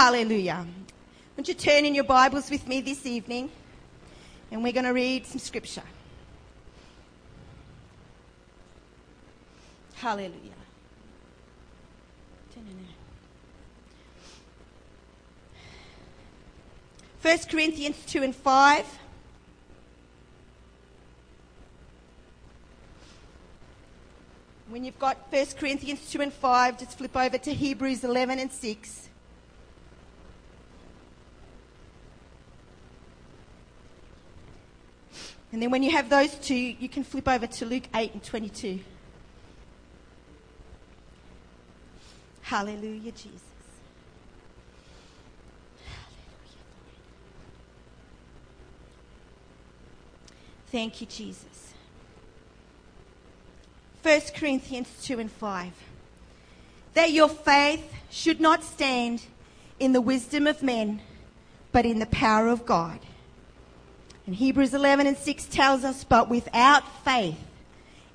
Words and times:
Hallelujah. 0.00 0.66
Won't 1.36 1.46
you 1.46 1.52
turn 1.52 1.84
in 1.84 1.94
your 1.94 2.04
Bibles 2.04 2.50
with 2.50 2.66
me 2.66 2.80
this 2.80 3.04
evening? 3.04 3.50
And 4.50 4.62
we're 4.62 4.72
going 4.72 4.86
to 4.86 4.94
read 4.94 5.26
some 5.26 5.38
scripture. 5.38 5.82
Hallelujah. 9.96 10.32
1 17.20 17.38
Corinthians 17.50 18.02
2 18.06 18.22
and 18.22 18.34
5. 18.34 18.86
When 24.70 24.82
you've 24.82 24.98
got 24.98 25.18
1 25.30 25.46
Corinthians 25.58 26.10
2 26.10 26.22
and 26.22 26.32
5, 26.32 26.78
just 26.78 26.96
flip 26.96 27.14
over 27.14 27.36
to 27.36 27.52
Hebrews 27.52 28.02
11 28.02 28.38
and 28.38 28.50
6. 28.50 29.09
And 35.52 35.60
then 35.60 35.70
when 35.70 35.82
you 35.82 35.90
have 35.90 36.08
those 36.08 36.34
two, 36.36 36.54
you 36.54 36.88
can 36.88 37.02
flip 37.02 37.26
over 37.26 37.46
to 37.46 37.66
Luke 37.66 37.84
8 37.94 38.12
and 38.14 38.22
22. 38.22 38.80
Hallelujah, 42.42 43.12
Jesus. 43.12 43.40
Hallelujah. 45.84 46.60
Thank 50.70 51.00
you, 51.00 51.06
Jesus. 51.06 51.74
1 54.02 54.20
Corinthians 54.34 54.88
2 55.02 55.18
and 55.18 55.30
5. 55.30 55.72
That 56.94 57.12
your 57.12 57.28
faith 57.28 57.92
should 58.08 58.40
not 58.40 58.64
stand 58.64 59.22
in 59.78 59.92
the 59.92 60.00
wisdom 60.00 60.46
of 60.46 60.62
men, 60.62 61.02
but 61.72 61.86
in 61.86 61.98
the 61.98 62.06
power 62.06 62.48
of 62.48 62.66
God. 62.66 62.98
And 64.26 64.34
Hebrews 64.34 64.74
11 64.74 65.06
and 65.06 65.16
6 65.16 65.46
tells 65.46 65.84
us, 65.84 66.04
But 66.04 66.28
without 66.28 66.84
faith 67.04 67.38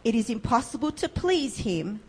it 0.03 0.15
is 0.15 0.29
impossible 0.29 0.91
to 0.93 1.09
please 1.09 1.57
him, 1.57 1.99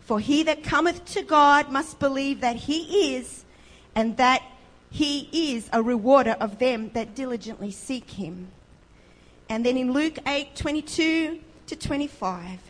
for 0.00 0.18
he 0.20 0.42
that 0.42 0.64
cometh 0.64 1.04
to 1.14 1.22
God 1.22 1.70
must 1.70 1.98
believe 1.98 2.40
that 2.40 2.56
he 2.56 3.14
is, 3.14 3.44
and 3.94 4.16
that 4.16 4.42
he 4.90 5.54
is 5.54 5.68
a 5.72 5.82
rewarder 5.82 6.36
of 6.40 6.58
them 6.58 6.90
that 6.94 7.14
diligently 7.14 7.70
seek 7.70 8.10
him. 8.10 8.48
And 9.48 9.64
then 9.64 9.76
in 9.76 9.92
Luke 9.92 10.18
8 10.26 10.56
22 10.56 11.40
to 11.66 11.76
25. 11.76 12.60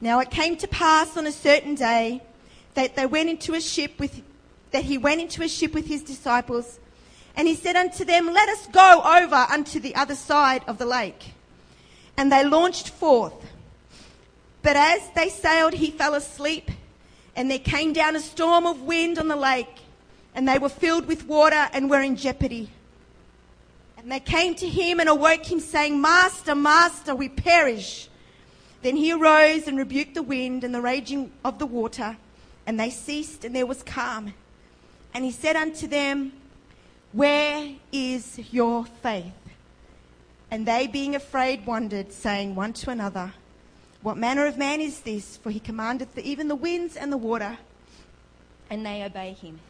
Now 0.00 0.20
it 0.20 0.30
came 0.30 0.56
to 0.56 0.68
pass 0.68 1.16
on 1.16 1.26
a 1.26 1.32
certain 1.32 1.74
day 1.74 2.22
that 2.74 2.96
they 2.96 3.06
went 3.06 3.28
into 3.28 3.54
a 3.54 3.60
ship 3.60 3.98
with, 3.98 4.22
that 4.72 4.84
he 4.84 4.98
went 4.98 5.20
into 5.20 5.42
a 5.42 5.48
ship 5.48 5.74
with 5.74 5.86
his 5.86 6.02
disciples, 6.02 6.78
and 7.36 7.48
he 7.48 7.54
said 7.54 7.76
unto 7.76 8.04
them, 8.04 8.26
Let 8.26 8.48
us 8.48 8.66
go 8.68 9.02
over 9.04 9.46
unto 9.50 9.80
the 9.80 9.94
other 9.94 10.14
side 10.14 10.62
of 10.66 10.78
the 10.78 10.86
lake. 10.86 11.32
And 12.16 12.30
they 12.30 12.44
launched 12.44 12.90
forth. 12.90 13.34
But 14.62 14.76
as 14.76 15.00
they 15.14 15.28
sailed, 15.28 15.72
he 15.74 15.90
fell 15.90 16.14
asleep, 16.14 16.70
and 17.34 17.50
there 17.50 17.58
came 17.58 17.92
down 17.92 18.16
a 18.16 18.20
storm 18.20 18.66
of 18.66 18.82
wind 18.82 19.18
on 19.18 19.28
the 19.28 19.36
lake, 19.36 19.80
and 20.34 20.46
they 20.46 20.58
were 20.58 20.68
filled 20.68 21.06
with 21.06 21.26
water 21.26 21.68
and 21.72 21.90
were 21.90 22.02
in 22.02 22.16
jeopardy. 22.16 22.70
And 23.96 24.10
they 24.10 24.20
came 24.20 24.54
to 24.56 24.68
him 24.68 25.00
and 25.00 25.08
awoke 25.08 25.50
him, 25.50 25.58
saying, 25.60 26.00
Master, 26.00 26.54
Master, 26.54 27.14
we 27.14 27.28
perish. 27.28 28.08
Then 28.82 28.96
he 28.96 29.12
arose 29.12 29.66
and 29.66 29.78
rebuked 29.78 30.14
the 30.14 30.22
wind 30.22 30.64
and 30.64 30.74
the 30.74 30.80
raging 30.80 31.32
of 31.44 31.58
the 31.58 31.66
water, 31.66 32.16
and 32.66 32.78
they 32.78 32.90
ceased, 32.90 33.44
and 33.44 33.54
there 33.54 33.66
was 33.66 33.82
calm. 33.82 34.34
And 35.14 35.24
he 35.24 35.30
said 35.30 35.56
unto 35.56 35.86
them, 35.86 36.32
Where 37.12 37.74
is 37.92 38.40
your 38.52 38.86
faith? 38.86 39.32
And 40.50 40.66
they, 40.66 40.86
being 40.86 41.14
afraid, 41.14 41.66
wondered, 41.66 42.12
saying 42.12 42.54
one 42.54 42.72
to 42.74 42.90
another, 42.90 43.34
What 44.02 44.16
manner 44.16 44.46
of 44.46 44.56
man 44.56 44.80
is 44.80 45.00
this? 45.00 45.36
For 45.36 45.50
he 45.50 45.60
commandeth 45.60 46.14
the, 46.14 46.26
even 46.26 46.48
the 46.48 46.54
winds 46.54 46.96
and 46.96 47.12
the 47.12 47.16
water, 47.16 47.58
and 48.70 48.84
they 48.84 49.02
obey 49.02 49.32
him. 49.32 49.60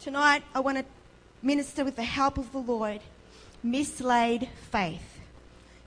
Tonight, 0.00 0.44
I 0.54 0.60
want 0.60 0.78
to 0.78 0.84
minister 1.42 1.84
with 1.84 1.96
the 1.96 2.04
help 2.04 2.38
of 2.38 2.52
the 2.52 2.58
Lord 2.58 3.00
mislaid 3.62 4.48
faith. 4.70 5.18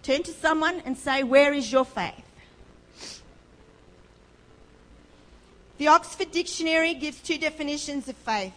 Turn 0.03 0.23
to 0.23 0.31
someone 0.31 0.81
and 0.85 0.97
say, 0.97 1.23
Where 1.23 1.53
is 1.53 1.71
your 1.71 1.85
faith? 1.85 2.25
The 5.77 5.87
Oxford 5.87 6.31
Dictionary 6.31 6.93
gives 6.93 7.21
two 7.21 7.37
definitions 7.37 8.07
of 8.07 8.15
faith. 8.17 8.53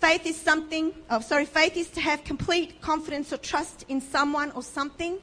Faith 0.00 0.26
is 0.26 0.36
something, 0.36 0.92
oh, 1.10 1.20
sorry, 1.20 1.44
faith 1.44 1.76
is 1.76 1.88
to 1.90 2.00
have 2.00 2.22
complete 2.24 2.80
confidence 2.80 3.32
or 3.32 3.38
trust 3.38 3.84
in 3.88 4.00
someone 4.00 4.50
or 4.52 4.62
something. 4.62 5.18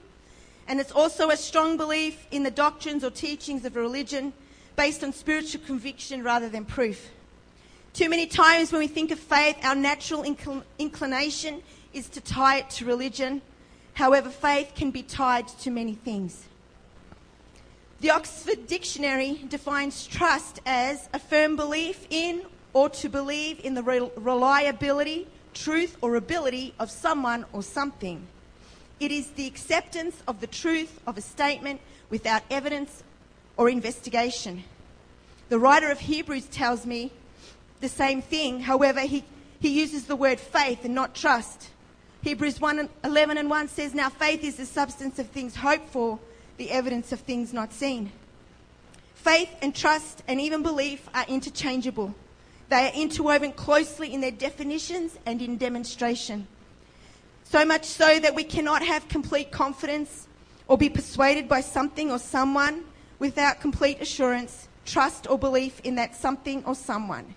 And 0.68 0.80
it's 0.80 0.92
also 0.92 1.30
a 1.30 1.38
strong 1.38 1.78
belief 1.78 2.26
in 2.32 2.44
the 2.44 2.52
doctrines 2.52 3.04
or 3.04 3.12
teachings 3.12 3.66
of 3.66 3.76
a 3.76 3.80
religion 3.80 4.34
based 4.76 5.04
on 5.04 5.14
spiritual 5.14 5.62
conviction 5.66 6.24
rather 6.24 6.50
than 6.50 6.66
proof. 6.66 7.10
Too 7.94 8.10
many 8.10 8.26
times 8.26 8.72
when 8.72 8.80
we 8.80 8.88
think 8.88 9.12
of 9.12 9.20
faith, 9.20 9.58
our 9.64 9.76
natural 9.76 10.24
incl- 10.24 10.64
inclination 10.80 11.62
is 11.94 12.10
to 12.10 12.22
tie 12.22 12.58
it 12.58 12.70
to 12.72 12.86
religion 12.86 13.42
However, 13.94 14.30
faith 14.30 14.74
can 14.76 14.92
be 14.92 15.04
tied 15.04 15.48
to 15.48 15.70
many 15.70 15.94
things. 15.94 16.46
The 18.02 18.12
Oxford 18.12 18.68
Dictionary 18.68 19.46
defines 19.48 20.08
trust 20.08 20.60
as 20.66 21.08
a 21.14 21.20
firm 21.20 21.56
belief 21.56 22.06
in 22.10 22.44
or 22.74 22.90
to 22.90 23.10
believe 23.10 23.64
in 23.64 23.76
the 23.76 23.84
reliability, 24.16 25.28
truth, 25.54 25.96
or 26.02 26.16
ability 26.16 26.74
of 26.80 26.90
someone 26.90 27.46
or 27.54 27.62
something. 27.62 28.28
It 29.00 29.12
is 29.12 29.32
the 29.32 29.48
acceptance 29.48 30.22
of 30.28 30.42
the 30.42 30.48
truth 30.48 31.00
of 31.06 31.18
a 31.18 31.22
statement 31.22 31.82
without 32.10 32.44
evidence 32.50 33.04
or 33.58 33.70
investigation. 33.70 34.64
The 35.50 35.60
writer 35.60 35.92
of 35.92 36.00
Hebrews 36.00 36.46
tells 36.48 36.86
me 36.86 37.12
the 37.80 37.90
same 37.90 38.22
thing, 38.22 38.62
however, 38.62 39.02
he, 39.02 39.24
he 39.60 39.70
uses 39.80 40.06
the 40.06 40.16
word 40.16 40.40
faith 40.40 40.86
and 40.86 40.96
not 40.96 41.14
trust. 41.14 41.70
Hebrews 42.22 42.62
1 42.62 42.90
11 43.04 43.38
and 43.38 43.50
1 43.50 43.68
says, 43.68 43.94
Now 43.94 44.10
faith 44.10 44.44
is 44.44 44.56
the 44.56 44.66
substance 44.66 45.20
of 45.20 45.28
things 45.28 45.56
hoped 45.56 45.90
for, 45.90 46.18
the 46.58 46.72
evidence 46.72 47.12
of 47.12 47.20
things 47.20 47.52
not 47.52 47.74
seen. 47.74 48.12
Faith 49.16 49.50
and 49.62 49.76
trust 49.76 50.24
and 50.28 50.40
even 50.40 50.64
belief 50.64 51.08
are 51.14 51.26
interchangeable. 51.28 52.16
They 52.74 52.88
are 52.90 52.94
interwoven 52.96 53.52
closely 53.52 54.16
in 54.16 54.22
their 54.22 54.32
definitions 54.32 55.20
and 55.28 55.40
in 55.44 55.58
demonstration. 55.58 56.48
So 57.44 57.64
much 57.66 57.86
so 57.86 58.20
that 58.20 58.34
we 58.34 58.44
cannot 58.44 58.84
have 58.84 59.08
complete 59.08 59.52
confidence 59.52 60.28
or 60.68 60.76
be 60.76 60.90
persuaded 60.90 61.48
by 61.48 61.62
something 61.62 62.10
or 62.10 62.18
someone 62.18 62.84
without 63.20 63.62
complete 63.62 64.02
assurance, 64.02 64.70
trust, 64.88 65.30
or 65.30 65.38
belief 65.38 65.82
in 65.82 65.94
that 65.98 66.16
something 66.16 66.66
or 66.66 66.74
someone. 66.74 67.36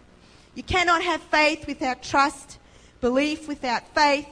You 0.55 0.63
cannot 0.63 1.03
have 1.03 1.21
faith 1.21 1.67
without 1.67 2.03
trust, 2.03 2.59
belief 3.03 3.47
without 3.47 3.95
faith, 3.95 4.29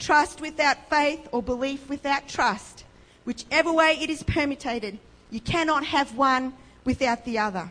trust 0.00 0.40
without 0.40 0.90
faith, 0.90 1.28
or 1.30 1.40
belief 1.40 1.88
without 1.88 2.26
trust. 2.26 2.82
Whichever 3.22 3.72
way 3.72 3.96
it 4.00 4.10
is 4.10 4.24
permutated, 4.24 4.98
you 5.30 5.38
cannot 5.38 5.84
have 5.84 6.16
one 6.16 6.52
without 6.84 7.24
the 7.24 7.38
other. 7.38 7.70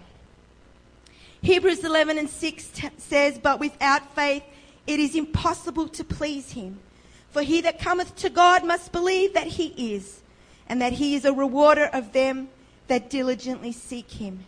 Hebrews 1.42 1.84
11 1.84 2.18
and 2.18 2.30
6 2.30 2.68
t- 2.68 2.90
says, 2.98 3.40
But 3.40 3.60
without 3.60 4.16
faith 4.16 4.44
it 4.86 5.00
is 5.00 5.16
impossible 5.16 5.90
to 5.90 6.04
please 6.04 6.54
him. 6.54 6.80
For 7.32 7.42
he 7.42 7.62
that 7.62 7.80
cometh 7.80 8.16
to 8.18 8.30
God 8.30 8.66
must 8.66 8.92
believe 8.92 9.34
that 9.34 9.48
he 9.48 9.96
is, 9.96 10.22
and 10.68 10.82
that 10.82 10.94
he 10.94 11.16
is 11.16 11.26
a 11.26 11.34
rewarder 11.34 11.86
of 11.86 12.14
them 12.14 12.48
that 12.88 13.10
diligently 13.10 13.72
seek 13.72 14.10
him. 14.12 14.46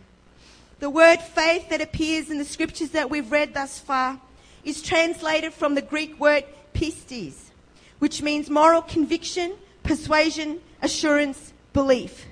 The 0.80 0.90
word 0.90 1.20
faith 1.20 1.68
that 1.68 1.82
appears 1.82 2.30
in 2.30 2.38
the 2.38 2.44
scriptures 2.44 2.90
that 2.90 3.10
we've 3.10 3.30
read 3.30 3.52
thus 3.52 3.78
far 3.78 4.18
is 4.64 4.80
translated 4.80 5.52
from 5.52 5.74
the 5.74 5.82
Greek 5.82 6.18
word 6.18 6.44
pistis, 6.74 7.50
which 7.98 8.22
means 8.22 8.48
moral 8.48 8.80
conviction, 8.80 9.52
persuasion, 9.82 10.60
assurance, 10.80 11.52
belief. 11.74 12.26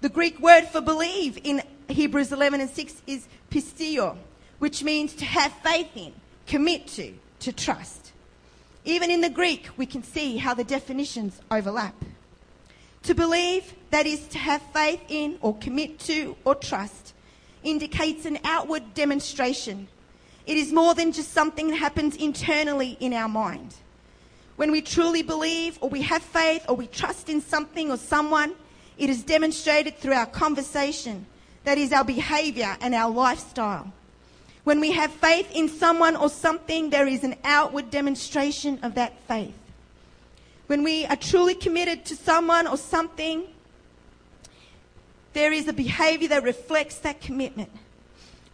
The 0.00 0.08
Greek 0.08 0.38
word 0.38 0.66
for 0.66 0.80
believe 0.80 1.38
in 1.42 1.62
Hebrews 1.88 2.32
11 2.32 2.60
and 2.60 2.70
6 2.70 3.02
is 3.06 3.26
pisteuo, 3.50 4.16
which 4.58 4.82
means 4.82 5.14
to 5.14 5.24
have 5.24 5.52
faith 5.62 5.90
in, 5.94 6.12
commit 6.46 6.86
to, 6.88 7.14
to 7.40 7.52
trust. 7.52 8.12
Even 8.84 9.10
in 9.10 9.20
the 9.20 9.30
Greek, 9.30 9.68
we 9.76 9.86
can 9.86 10.02
see 10.02 10.36
how 10.36 10.54
the 10.54 10.64
definitions 10.64 11.40
overlap. 11.50 11.94
To 13.04 13.14
believe, 13.14 13.74
that 13.90 14.06
is 14.06 14.26
to 14.28 14.38
have 14.38 14.62
faith 14.72 15.00
in 15.08 15.38
or 15.40 15.56
commit 15.58 15.98
to 16.00 16.36
or 16.44 16.54
trust, 16.54 17.12
indicates 17.62 18.26
an 18.26 18.38
outward 18.44 18.94
demonstration. 18.94 19.88
It 20.46 20.56
is 20.56 20.72
more 20.72 20.94
than 20.94 21.12
just 21.12 21.32
something 21.32 21.68
that 21.68 21.76
happens 21.76 22.16
internally 22.16 22.96
in 23.00 23.12
our 23.12 23.28
mind. 23.28 23.74
When 24.56 24.70
we 24.70 24.82
truly 24.82 25.22
believe 25.22 25.78
or 25.80 25.88
we 25.88 26.02
have 26.02 26.22
faith 26.22 26.64
or 26.68 26.76
we 26.76 26.86
trust 26.86 27.28
in 27.28 27.40
something 27.40 27.90
or 27.90 27.96
someone, 27.96 28.54
it 28.96 29.10
is 29.10 29.22
demonstrated 29.22 29.98
through 29.98 30.12
our 30.12 30.26
conversation, 30.26 31.26
that 31.64 31.78
is, 31.78 31.92
our 31.92 32.04
behavior 32.04 32.76
and 32.80 32.94
our 32.94 33.10
lifestyle. 33.10 33.92
When 34.64 34.80
we 34.80 34.92
have 34.92 35.10
faith 35.12 35.50
in 35.54 35.68
someone 35.68 36.16
or 36.16 36.30
something, 36.30 36.90
there 36.90 37.06
is 37.06 37.24
an 37.24 37.36
outward 37.44 37.90
demonstration 37.90 38.78
of 38.82 38.94
that 38.94 39.18
faith. 39.28 39.54
When 40.66 40.82
we 40.82 41.04
are 41.04 41.16
truly 41.16 41.54
committed 41.54 42.06
to 42.06 42.16
someone 42.16 42.66
or 42.66 42.78
something, 42.78 43.44
there 45.34 45.52
is 45.52 45.68
a 45.68 45.72
behavior 45.72 46.28
that 46.28 46.42
reflects 46.42 46.98
that 46.98 47.20
commitment. 47.20 47.70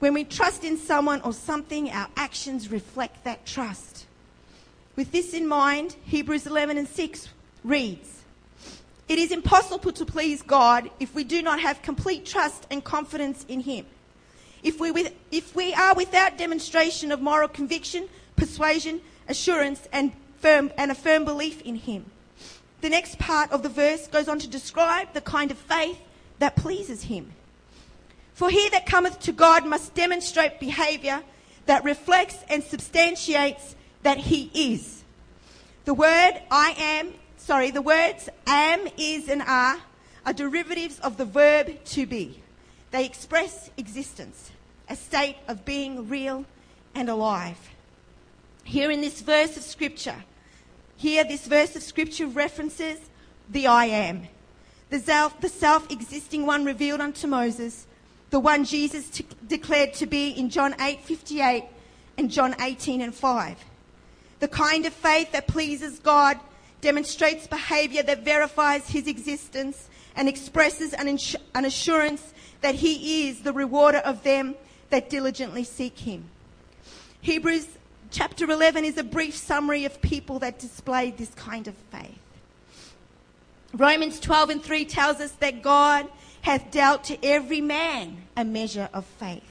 When 0.00 0.14
we 0.14 0.24
trust 0.24 0.64
in 0.64 0.76
someone 0.78 1.20
or 1.20 1.32
something, 1.32 1.90
our 1.90 2.08
actions 2.16 2.70
reflect 2.70 3.22
that 3.24 3.46
trust. 3.46 4.06
With 4.96 5.12
this 5.12 5.34
in 5.34 5.46
mind, 5.46 5.94
Hebrews 6.04 6.46
11 6.46 6.78
and 6.78 6.88
6 6.88 7.28
reads 7.62 8.19
It 9.10 9.18
is 9.18 9.32
impossible 9.32 9.90
to 9.90 10.06
please 10.06 10.40
God 10.40 10.88
if 11.00 11.16
we 11.16 11.24
do 11.24 11.42
not 11.42 11.58
have 11.58 11.82
complete 11.82 12.24
trust 12.24 12.64
and 12.70 12.84
confidence 12.84 13.44
in 13.48 13.58
Him. 13.58 13.86
If 14.62 14.78
we, 14.78 14.92
with, 14.92 15.12
if 15.32 15.56
we 15.56 15.74
are 15.74 15.96
without 15.96 16.38
demonstration 16.38 17.10
of 17.10 17.20
moral 17.20 17.48
conviction, 17.48 18.08
persuasion, 18.36 19.00
assurance, 19.28 19.88
and, 19.92 20.12
firm, 20.38 20.70
and 20.78 20.92
a 20.92 20.94
firm 20.94 21.24
belief 21.24 21.60
in 21.62 21.74
Him. 21.74 22.04
The 22.82 22.88
next 22.88 23.18
part 23.18 23.50
of 23.50 23.64
the 23.64 23.68
verse 23.68 24.06
goes 24.06 24.28
on 24.28 24.38
to 24.38 24.46
describe 24.46 25.12
the 25.12 25.20
kind 25.20 25.50
of 25.50 25.58
faith 25.58 25.98
that 26.38 26.54
pleases 26.54 27.02
Him. 27.02 27.32
For 28.32 28.48
he 28.48 28.68
that 28.68 28.86
cometh 28.86 29.18
to 29.22 29.32
God 29.32 29.66
must 29.66 29.92
demonstrate 29.94 30.60
behavior 30.60 31.24
that 31.66 31.82
reflects 31.82 32.36
and 32.48 32.62
substantiates 32.62 33.74
that 34.04 34.18
he 34.18 34.52
is. 34.54 35.02
The 35.84 35.94
word 35.94 36.40
I 36.48 36.76
am, 36.78 37.12
sorry, 37.50 37.72
the 37.72 37.82
words 37.82 38.28
am, 38.46 38.86
is, 38.96 39.28
and 39.28 39.42
are 39.42 39.76
are 40.24 40.32
derivatives 40.32 41.00
of 41.00 41.16
the 41.16 41.24
verb 41.24 41.82
to 41.84 42.06
be. 42.06 42.40
They 42.92 43.04
express 43.04 43.70
existence, 43.76 44.52
a 44.88 44.94
state 44.94 45.34
of 45.48 45.64
being 45.64 46.08
real 46.08 46.44
and 46.94 47.08
alive. 47.08 47.58
Here 48.62 48.92
in 48.92 49.00
this 49.00 49.20
verse 49.20 49.56
of 49.56 49.64
scripture, 49.64 50.22
here 50.96 51.24
this 51.24 51.48
verse 51.48 51.74
of 51.74 51.82
scripture 51.82 52.28
references 52.28 53.00
the 53.48 53.66
I 53.66 53.86
am, 53.86 54.28
the 54.90 55.00
self, 55.00 55.40
the 55.40 55.48
self-existing 55.48 56.46
one 56.46 56.64
revealed 56.64 57.00
unto 57.00 57.26
Moses, 57.26 57.88
the 58.30 58.38
one 58.38 58.64
Jesus 58.64 59.10
t- 59.10 59.26
declared 59.48 59.94
to 59.94 60.06
be 60.06 60.28
in 60.28 60.50
John 60.50 60.74
8:58 60.74 61.64
and 62.16 62.30
John 62.30 62.54
18 62.60 63.00
and 63.00 63.12
5. 63.12 63.56
The 64.38 64.46
kind 64.46 64.86
of 64.86 64.92
faith 64.92 65.32
that 65.32 65.48
pleases 65.48 65.98
God 65.98 66.38
demonstrates 66.80 67.46
behavior 67.46 68.02
that 68.02 68.24
verifies 68.24 68.88
his 68.88 69.06
existence 69.06 69.88
and 70.16 70.28
expresses 70.28 70.92
an, 70.94 71.08
ins- 71.08 71.36
an 71.54 71.64
assurance 71.64 72.34
that 72.60 72.74
he 72.74 73.28
is 73.28 73.40
the 73.42 73.52
rewarder 73.52 73.98
of 73.98 74.22
them 74.22 74.54
that 74.90 75.08
diligently 75.08 75.64
seek 75.64 75.98
him. 75.98 76.24
Hebrews 77.20 77.66
chapter 78.10 78.50
11 78.50 78.84
is 78.84 78.98
a 78.98 79.04
brief 79.04 79.36
summary 79.36 79.84
of 79.84 80.00
people 80.02 80.38
that 80.40 80.58
displayed 80.58 81.16
this 81.16 81.30
kind 81.34 81.68
of 81.68 81.74
faith. 81.90 82.18
Romans 83.72 84.18
12 84.18 84.50
and 84.50 84.62
3 84.62 84.84
tells 84.84 85.20
us 85.20 85.30
that 85.32 85.62
God 85.62 86.08
hath 86.42 86.70
dealt 86.70 87.04
to 87.04 87.24
every 87.24 87.60
man 87.60 88.16
a 88.36 88.44
measure 88.44 88.88
of 88.92 89.04
faith. 89.04 89.42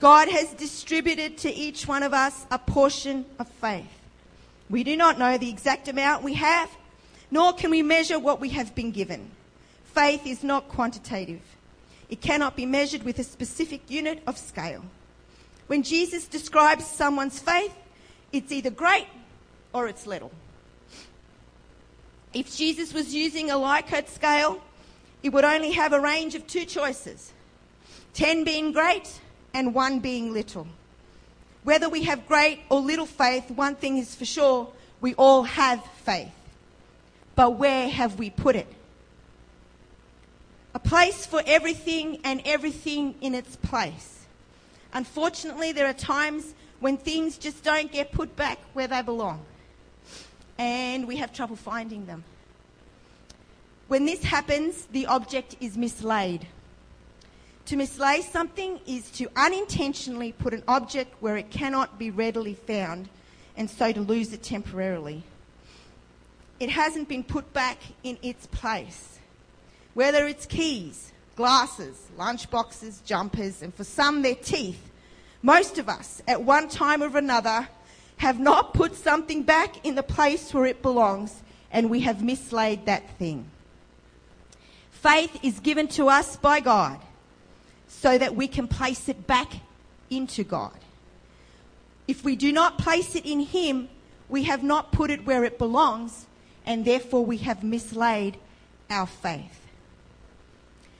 God 0.00 0.28
has 0.28 0.52
distributed 0.54 1.38
to 1.38 1.54
each 1.54 1.86
one 1.86 2.02
of 2.02 2.12
us 2.12 2.46
a 2.50 2.58
portion 2.58 3.24
of 3.38 3.48
faith. 3.48 3.86
We 4.72 4.84
do 4.84 4.96
not 4.96 5.18
know 5.18 5.36
the 5.36 5.50
exact 5.50 5.86
amount 5.88 6.24
we 6.24 6.32
have, 6.32 6.70
nor 7.30 7.52
can 7.52 7.70
we 7.70 7.82
measure 7.82 8.18
what 8.18 8.40
we 8.40 8.48
have 8.48 8.74
been 8.74 8.90
given. 8.90 9.30
Faith 9.84 10.26
is 10.26 10.42
not 10.42 10.68
quantitative. 10.68 11.42
It 12.08 12.22
cannot 12.22 12.56
be 12.56 12.64
measured 12.64 13.02
with 13.02 13.18
a 13.18 13.22
specific 13.22 13.82
unit 13.90 14.22
of 14.26 14.38
scale. 14.38 14.82
When 15.66 15.82
Jesus 15.82 16.26
describes 16.26 16.86
someone's 16.86 17.38
faith, 17.38 17.74
it's 18.32 18.50
either 18.50 18.70
great 18.70 19.08
or 19.74 19.88
it's 19.88 20.06
little. 20.06 20.32
If 22.32 22.56
Jesus 22.56 22.94
was 22.94 23.14
using 23.14 23.50
a 23.50 23.56
Likert 23.56 24.08
scale, 24.08 24.62
it 25.22 25.34
would 25.34 25.44
only 25.44 25.72
have 25.72 25.92
a 25.92 26.00
range 26.00 26.34
of 26.34 26.46
two 26.46 26.64
choices 26.64 27.34
10 28.14 28.44
being 28.44 28.72
great 28.72 29.20
and 29.52 29.74
1 29.74 30.00
being 30.00 30.32
little. 30.32 30.66
Whether 31.64 31.88
we 31.88 32.02
have 32.04 32.26
great 32.26 32.60
or 32.68 32.80
little 32.80 33.06
faith, 33.06 33.50
one 33.50 33.76
thing 33.76 33.98
is 33.98 34.14
for 34.14 34.24
sure 34.24 34.72
we 35.00 35.14
all 35.14 35.44
have 35.44 35.84
faith. 36.04 36.32
But 37.34 37.52
where 37.52 37.88
have 37.88 38.18
we 38.18 38.30
put 38.30 38.56
it? 38.56 38.66
A 40.74 40.78
place 40.78 41.26
for 41.26 41.42
everything 41.46 42.18
and 42.24 42.42
everything 42.44 43.14
in 43.20 43.34
its 43.34 43.56
place. 43.56 44.26
Unfortunately, 44.92 45.72
there 45.72 45.86
are 45.86 45.94
times 45.94 46.54
when 46.80 46.96
things 46.96 47.38
just 47.38 47.62
don't 47.62 47.92
get 47.92 48.12
put 48.12 48.34
back 48.36 48.58
where 48.72 48.88
they 48.88 49.02
belong. 49.02 49.44
And 50.58 51.06
we 51.06 51.16
have 51.16 51.32
trouble 51.32 51.56
finding 51.56 52.06
them. 52.06 52.24
When 53.88 54.04
this 54.04 54.22
happens, 54.24 54.86
the 54.86 55.06
object 55.06 55.56
is 55.60 55.76
mislaid. 55.76 56.46
To 57.66 57.76
mislay 57.76 58.22
something 58.22 58.80
is 58.86 59.10
to 59.12 59.28
unintentionally 59.36 60.32
put 60.32 60.52
an 60.52 60.64
object 60.66 61.14
where 61.20 61.36
it 61.36 61.50
cannot 61.50 61.98
be 61.98 62.10
readily 62.10 62.54
found 62.54 63.08
and 63.56 63.70
so 63.70 63.92
to 63.92 64.00
lose 64.00 64.32
it 64.32 64.42
temporarily. 64.42 65.22
It 66.58 66.70
hasn't 66.70 67.08
been 67.08 67.24
put 67.24 67.52
back 67.52 67.78
in 68.02 68.18
its 68.22 68.46
place. 68.46 69.18
Whether 69.94 70.26
it's 70.26 70.46
keys, 70.46 71.12
glasses, 71.36 72.08
lunchboxes, 72.18 73.04
jumpers, 73.04 73.62
and 73.62 73.74
for 73.74 73.84
some 73.84 74.22
their 74.22 74.34
teeth, 74.34 74.90
most 75.42 75.78
of 75.78 75.88
us 75.88 76.22
at 76.26 76.42
one 76.42 76.68
time 76.68 77.02
or 77.02 77.16
another 77.16 77.68
have 78.16 78.38
not 78.40 78.74
put 78.74 78.94
something 78.94 79.42
back 79.42 79.84
in 79.84 79.94
the 79.94 80.02
place 80.02 80.52
where 80.52 80.66
it 80.66 80.82
belongs 80.82 81.42
and 81.70 81.90
we 81.90 82.00
have 82.00 82.22
mislaid 82.22 82.86
that 82.86 83.18
thing. 83.18 83.46
Faith 84.90 85.38
is 85.42 85.60
given 85.60 85.88
to 85.88 86.08
us 86.08 86.36
by 86.36 86.60
God 86.60 87.00
so 88.00 88.18
that 88.18 88.34
we 88.34 88.48
can 88.48 88.66
place 88.66 89.08
it 89.08 89.26
back 89.26 89.52
into 90.10 90.42
God. 90.42 90.76
If 92.08 92.24
we 92.24 92.36
do 92.36 92.52
not 92.52 92.78
place 92.78 93.14
it 93.14 93.24
in 93.24 93.40
Him, 93.40 93.88
we 94.28 94.44
have 94.44 94.62
not 94.62 94.92
put 94.92 95.10
it 95.10 95.26
where 95.26 95.44
it 95.44 95.58
belongs, 95.58 96.26
and 96.66 96.84
therefore 96.84 97.24
we 97.24 97.38
have 97.38 97.62
mislaid 97.62 98.38
our 98.90 99.06
faith. 99.06 99.60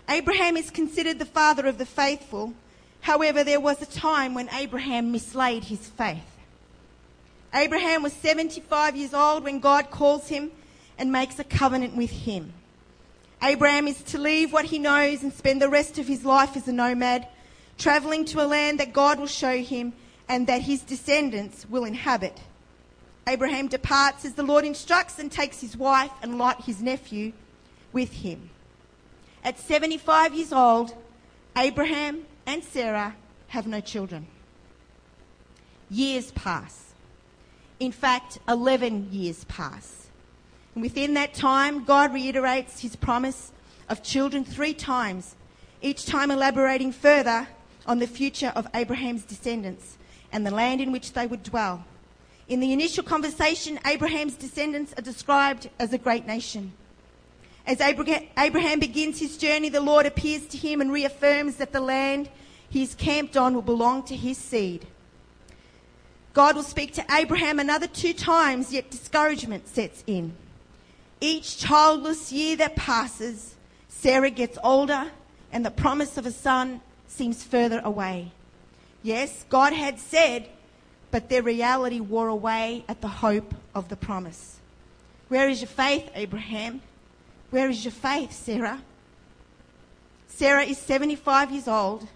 Abraham 0.08 0.56
is 0.56 0.70
considered 0.70 1.18
the 1.18 1.24
father 1.24 1.66
of 1.66 1.78
the 1.78 1.86
faithful. 1.86 2.54
However, 3.00 3.42
there 3.42 3.60
was 3.60 3.80
a 3.82 3.86
time 3.86 4.34
when 4.34 4.48
Abraham 4.50 5.10
mislaid 5.10 5.64
his 5.64 5.88
faith. 5.88 6.18
Abraham 7.54 8.02
was 8.02 8.12
75 8.12 8.96
years 8.96 9.14
old 9.14 9.44
when 9.44 9.60
God 9.60 9.90
calls 9.90 10.28
him 10.28 10.50
and 10.98 11.10
makes 11.10 11.38
a 11.38 11.44
covenant 11.44 11.96
with 11.96 12.10
him. 12.10 12.52
Abraham 13.42 13.88
is 13.88 14.00
to 14.04 14.18
leave 14.18 14.52
what 14.52 14.66
he 14.66 14.78
knows 14.78 15.22
and 15.22 15.32
spend 15.32 15.60
the 15.60 15.68
rest 15.68 15.98
of 15.98 16.06
his 16.06 16.24
life 16.24 16.56
as 16.56 16.68
a 16.68 16.72
nomad, 16.72 17.26
traveling 17.76 18.24
to 18.26 18.40
a 18.40 18.46
land 18.46 18.78
that 18.78 18.92
God 18.92 19.18
will 19.18 19.26
show 19.26 19.58
him 19.58 19.92
and 20.28 20.46
that 20.46 20.62
his 20.62 20.82
descendants 20.82 21.68
will 21.68 21.84
inhabit. 21.84 22.38
Abraham 23.26 23.68
departs 23.68 24.24
as 24.24 24.34
the 24.34 24.42
Lord 24.42 24.64
instructs 24.64 25.18
and 25.18 25.30
takes 25.30 25.60
his 25.60 25.76
wife 25.76 26.12
and 26.22 26.38
Lot, 26.38 26.64
his 26.64 26.80
nephew, 26.80 27.32
with 27.92 28.12
him. 28.12 28.50
At 29.44 29.58
75 29.58 30.34
years 30.34 30.52
old, 30.52 30.94
Abraham 31.56 32.24
and 32.46 32.62
Sarah 32.62 33.16
have 33.48 33.66
no 33.66 33.80
children. 33.80 34.26
Years 35.90 36.30
pass. 36.30 36.94
In 37.80 37.92
fact, 37.92 38.38
11 38.48 39.08
years 39.12 39.44
pass. 39.44 40.01
And 40.74 40.82
within 40.82 41.14
that 41.14 41.34
time, 41.34 41.84
God 41.84 42.12
reiterates 42.12 42.80
his 42.80 42.96
promise 42.96 43.52
of 43.88 44.02
children 44.02 44.44
three 44.44 44.74
times, 44.74 45.34
each 45.82 46.06
time 46.06 46.30
elaborating 46.30 46.92
further 46.92 47.48
on 47.86 47.98
the 47.98 48.06
future 48.06 48.52
of 48.54 48.66
Abraham's 48.74 49.24
descendants 49.24 49.98
and 50.32 50.46
the 50.46 50.50
land 50.50 50.80
in 50.80 50.92
which 50.92 51.12
they 51.12 51.26
would 51.26 51.42
dwell. 51.42 51.84
In 52.48 52.60
the 52.60 52.72
initial 52.72 53.04
conversation, 53.04 53.78
Abraham's 53.86 54.34
descendants 54.34 54.94
are 54.96 55.02
described 55.02 55.68
as 55.78 55.92
a 55.92 55.98
great 55.98 56.26
nation. 56.26 56.72
As 57.66 57.80
Abraham 57.80 58.80
begins 58.80 59.20
his 59.20 59.36
journey, 59.36 59.68
the 59.68 59.80
Lord 59.80 60.06
appears 60.06 60.46
to 60.46 60.56
him 60.56 60.80
and 60.80 60.90
reaffirms 60.90 61.56
that 61.56 61.72
the 61.72 61.80
land 61.80 62.28
he 62.68 62.82
is 62.82 62.94
camped 62.94 63.36
on 63.36 63.54
will 63.54 63.62
belong 63.62 64.02
to 64.04 64.16
his 64.16 64.38
seed. 64.38 64.86
God 66.32 66.56
will 66.56 66.62
speak 66.62 66.94
to 66.94 67.04
Abraham 67.10 67.58
another 67.58 67.86
two 67.86 68.14
times, 68.14 68.72
yet 68.72 68.90
discouragement 68.90 69.68
sets 69.68 70.02
in. 70.06 70.32
Each 71.22 71.56
childless 71.56 72.32
year 72.32 72.56
that 72.56 72.74
passes, 72.74 73.54
Sarah 73.88 74.28
gets 74.28 74.58
older 74.64 75.12
and 75.52 75.64
the 75.64 75.70
promise 75.70 76.18
of 76.18 76.26
a 76.26 76.32
son 76.32 76.80
seems 77.06 77.44
further 77.44 77.80
away. 77.84 78.32
Yes, 79.04 79.44
God 79.48 79.72
had 79.72 80.00
said, 80.00 80.48
but 81.12 81.28
their 81.28 81.44
reality 81.44 82.00
wore 82.00 82.26
away 82.26 82.84
at 82.88 83.02
the 83.02 83.06
hope 83.06 83.54
of 83.72 83.88
the 83.88 83.94
promise. 83.94 84.58
Where 85.28 85.48
is 85.48 85.60
your 85.60 85.68
faith, 85.68 86.10
Abraham? 86.16 86.80
Where 87.50 87.70
is 87.70 87.84
your 87.84 87.92
faith, 87.92 88.32
Sarah? 88.32 88.82
Sarah 90.26 90.64
is 90.64 90.78
75 90.78 91.52
years 91.52 91.68
old, 91.68 92.08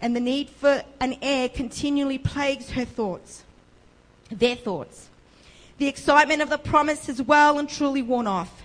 and 0.00 0.14
the 0.14 0.20
need 0.20 0.50
for 0.50 0.84
an 1.00 1.16
heir 1.20 1.48
continually 1.48 2.18
plagues 2.18 2.70
her 2.70 2.84
thoughts, 2.84 3.42
their 4.30 4.54
thoughts. 4.54 5.08
The 5.80 5.88
excitement 5.88 6.42
of 6.42 6.50
the 6.50 6.58
promise 6.58 7.06
has 7.06 7.22
well 7.22 7.58
and 7.58 7.66
truly 7.66 8.02
worn 8.02 8.26
off. 8.26 8.64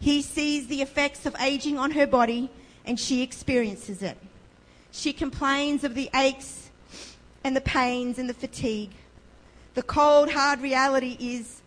He 0.00 0.22
sees 0.22 0.66
the 0.66 0.80
effects 0.80 1.26
of 1.26 1.36
aging 1.38 1.78
on 1.78 1.90
her 1.90 2.06
body 2.06 2.48
and 2.86 2.98
she 2.98 3.20
experiences 3.20 4.02
it. 4.02 4.16
She 4.90 5.12
complains 5.12 5.84
of 5.84 5.94
the 5.94 6.08
aches 6.14 6.70
and 7.44 7.54
the 7.54 7.60
pains 7.60 8.18
and 8.18 8.30
the 8.30 8.34
fatigue. 8.34 8.92
The 9.74 9.82
cold, 9.82 10.30
hard 10.30 10.62
reality 10.62 11.18
is 11.20 11.60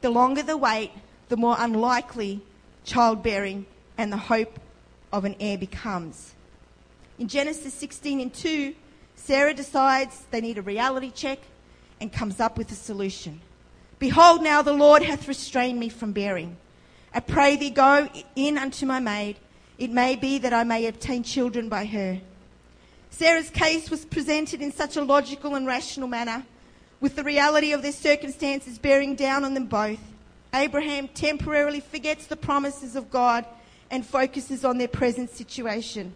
the 0.00 0.10
longer 0.10 0.42
the 0.42 0.56
wait, 0.56 0.90
the 1.28 1.36
more 1.36 1.54
unlikely 1.56 2.42
childbearing 2.82 3.66
and 3.96 4.12
the 4.12 4.16
hope 4.16 4.58
of 5.12 5.24
an 5.24 5.36
heir 5.38 5.58
becomes. 5.58 6.34
In 7.20 7.28
Genesis 7.28 7.72
16 7.74 8.20
and 8.20 8.34
2, 8.34 8.74
Sarah 9.14 9.54
decides 9.54 10.24
they 10.32 10.40
need 10.40 10.58
a 10.58 10.62
reality 10.62 11.12
check 11.12 11.38
and 12.00 12.12
comes 12.12 12.40
up 12.40 12.58
with 12.58 12.72
a 12.72 12.74
solution. 12.74 13.40
Behold, 14.04 14.42
now 14.42 14.60
the 14.60 14.74
Lord 14.74 15.02
hath 15.02 15.28
restrained 15.28 15.80
me 15.80 15.88
from 15.88 16.12
bearing. 16.12 16.58
I 17.14 17.20
pray 17.20 17.56
thee, 17.56 17.70
go 17.70 18.06
in 18.36 18.58
unto 18.58 18.84
my 18.84 19.00
maid. 19.00 19.38
It 19.78 19.90
may 19.90 20.14
be 20.14 20.36
that 20.40 20.52
I 20.52 20.62
may 20.62 20.84
obtain 20.84 21.22
children 21.22 21.70
by 21.70 21.86
her. 21.86 22.20
Sarah's 23.08 23.48
case 23.48 23.88
was 23.88 24.04
presented 24.04 24.60
in 24.60 24.72
such 24.72 24.98
a 24.98 25.02
logical 25.02 25.54
and 25.54 25.66
rational 25.66 26.06
manner, 26.06 26.44
with 27.00 27.16
the 27.16 27.24
reality 27.24 27.72
of 27.72 27.80
their 27.80 27.92
circumstances 27.92 28.78
bearing 28.78 29.14
down 29.14 29.42
on 29.42 29.54
them 29.54 29.64
both. 29.64 30.00
Abraham 30.52 31.08
temporarily 31.08 31.80
forgets 31.80 32.26
the 32.26 32.36
promises 32.36 32.96
of 32.96 33.10
God 33.10 33.46
and 33.90 34.04
focuses 34.04 34.66
on 34.66 34.76
their 34.76 34.86
present 34.86 35.30
situation. 35.30 36.12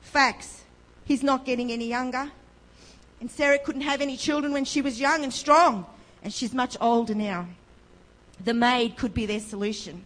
Facts. 0.00 0.64
He's 1.04 1.22
not 1.22 1.44
getting 1.44 1.70
any 1.70 1.86
younger. 1.86 2.32
And 3.20 3.30
Sarah 3.30 3.60
couldn't 3.60 3.82
have 3.82 4.00
any 4.00 4.16
children 4.16 4.52
when 4.52 4.64
she 4.64 4.82
was 4.82 4.98
young 4.98 5.22
and 5.22 5.32
strong, 5.32 5.86
and 6.22 6.32
she's 6.32 6.52
much 6.52 6.76
older 6.80 7.14
now. 7.14 7.46
The 8.42 8.54
maid 8.54 8.96
could 8.96 9.14
be 9.14 9.26
their 9.26 9.40
solution. 9.40 10.04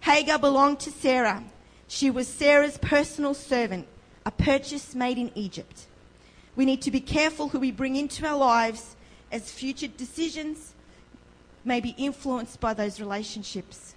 Hagar 0.00 0.38
belonged 0.38 0.80
to 0.80 0.90
Sarah. 0.90 1.42
She 1.88 2.10
was 2.10 2.28
Sarah's 2.28 2.78
personal 2.78 3.34
servant, 3.34 3.86
a 4.24 4.30
purchase 4.30 4.94
made 4.94 5.18
in 5.18 5.30
Egypt. 5.34 5.86
We 6.56 6.64
need 6.64 6.82
to 6.82 6.90
be 6.90 7.00
careful 7.00 7.48
who 7.48 7.60
we 7.60 7.70
bring 7.70 7.96
into 7.96 8.26
our 8.26 8.36
lives 8.36 8.96
as 9.32 9.50
future 9.50 9.88
decisions 9.88 10.74
may 11.64 11.80
be 11.80 11.94
influenced 11.98 12.60
by 12.60 12.74
those 12.74 13.00
relationships. 13.00 13.94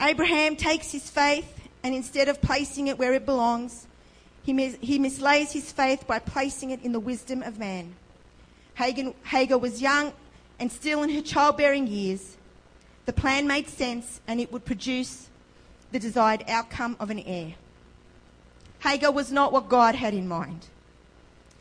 Abraham 0.00 0.56
takes 0.56 0.92
his 0.92 1.10
faith 1.10 1.68
and 1.82 1.94
instead 1.94 2.28
of 2.28 2.40
placing 2.40 2.88
it 2.88 2.98
where 2.98 3.14
it 3.14 3.26
belongs, 3.26 3.86
he, 4.42 4.52
mis- 4.52 4.78
he 4.80 4.98
mislays 4.98 5.52
his 5.52 5.70
faith 5.70 6.06
by 6.06 6.18
placing 6.18 6.70
it 6.70 6.82
in 6.82 6.92
the 6.92 7.00
wisdom 7.00 7.42
of 7.42 7.58
man. 7.58 7.94
Hagar, 8.78 9.12
Hagar 9.24 9.58
was 9.58 9.82
young 9.82 10.12
and 10.60 10.70
still 10.70 11.02
in 11.02 11.10
her 11.10 11.20
childbearing 11.20 11.88
years. 11.88 12.36
The 13.06 13.12
plan 13.12 13.48
made 13.48 13.68
sense 13.68 14.20
and 14.28 14.40
it 14.40 14.52
would 14.52 14.64
produce 14.64 15.28
the 15.90 15.98
desired 15.98 16.44
outcome 16.46 16.96
of 17.00 17.10
an 17.10 17.18
heir. 17.18 17.54
Hagar 18.78 19.10
was 19.10 19.32
not 19.32 19.52
what 19.52 19.68
God 19.68 19.96
had 19.96 20.14
in 20.14 20.28
mind. 20.28 20.66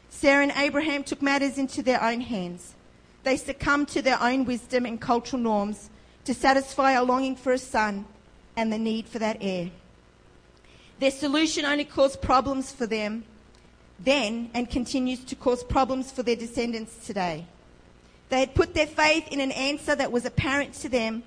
Sarah 0.09 0.43
and 0.43 0.53
Abraham 0.55 1.03
took 1.03 1.23
matters 1.23 1.57
into 1.57 1.81
their 1.81 2.03
own 2.03 2.21
hands. 2.21 2.75
They 3.23 3.35
succumbed 3.35 3.87
to 3.89 4.03
their 4.03 4.21
own 4.21 4.45
wisdom 4.45 4.85
and 4.85 5.01
cultural 5.01 5.41
norms 5.41 5.89
to 6.25 6.35
satisfy 6.35 6.91
a 6.91 7.03
longing 7.03 7.35
for 7.35 7.51
a 7.51 7.57
son 7.57 8.05
and 8.55 8.71
the 8.71 8.77
need 8.77 9.07
for 9.07 9.17
that 9.17 9.37
heir. 9.41 9.71
Their 10.99 11.11
solution 11.11 11.65
only 11.65 11.85
caused 11.85 12.21
problems 12.21 12.71
for 12.71 12.85
them 12.85 13.23
then 13.99 14.49
and 14.53 14.69
continues 14.69 15.23
to 15.25 15.35
cause 15.35 15.63
problems 15.63 16.11
for 16.11 16.23
their 16.23 16.35
descendants 16.35 17.05
today. 17.05 17.45
They 18.29 18.39
had 18.39 18.55
put 18.55 18.73
their 18.73 18.87
faith 18.87 19.27
in 19.31 19.39
an 19.39 19.51
answer 19.51 19.95
that 19.95 20.11
was 20.11 20.25
apparent 20.25 20.73
to 20.75 20.89
them 20.89 21.23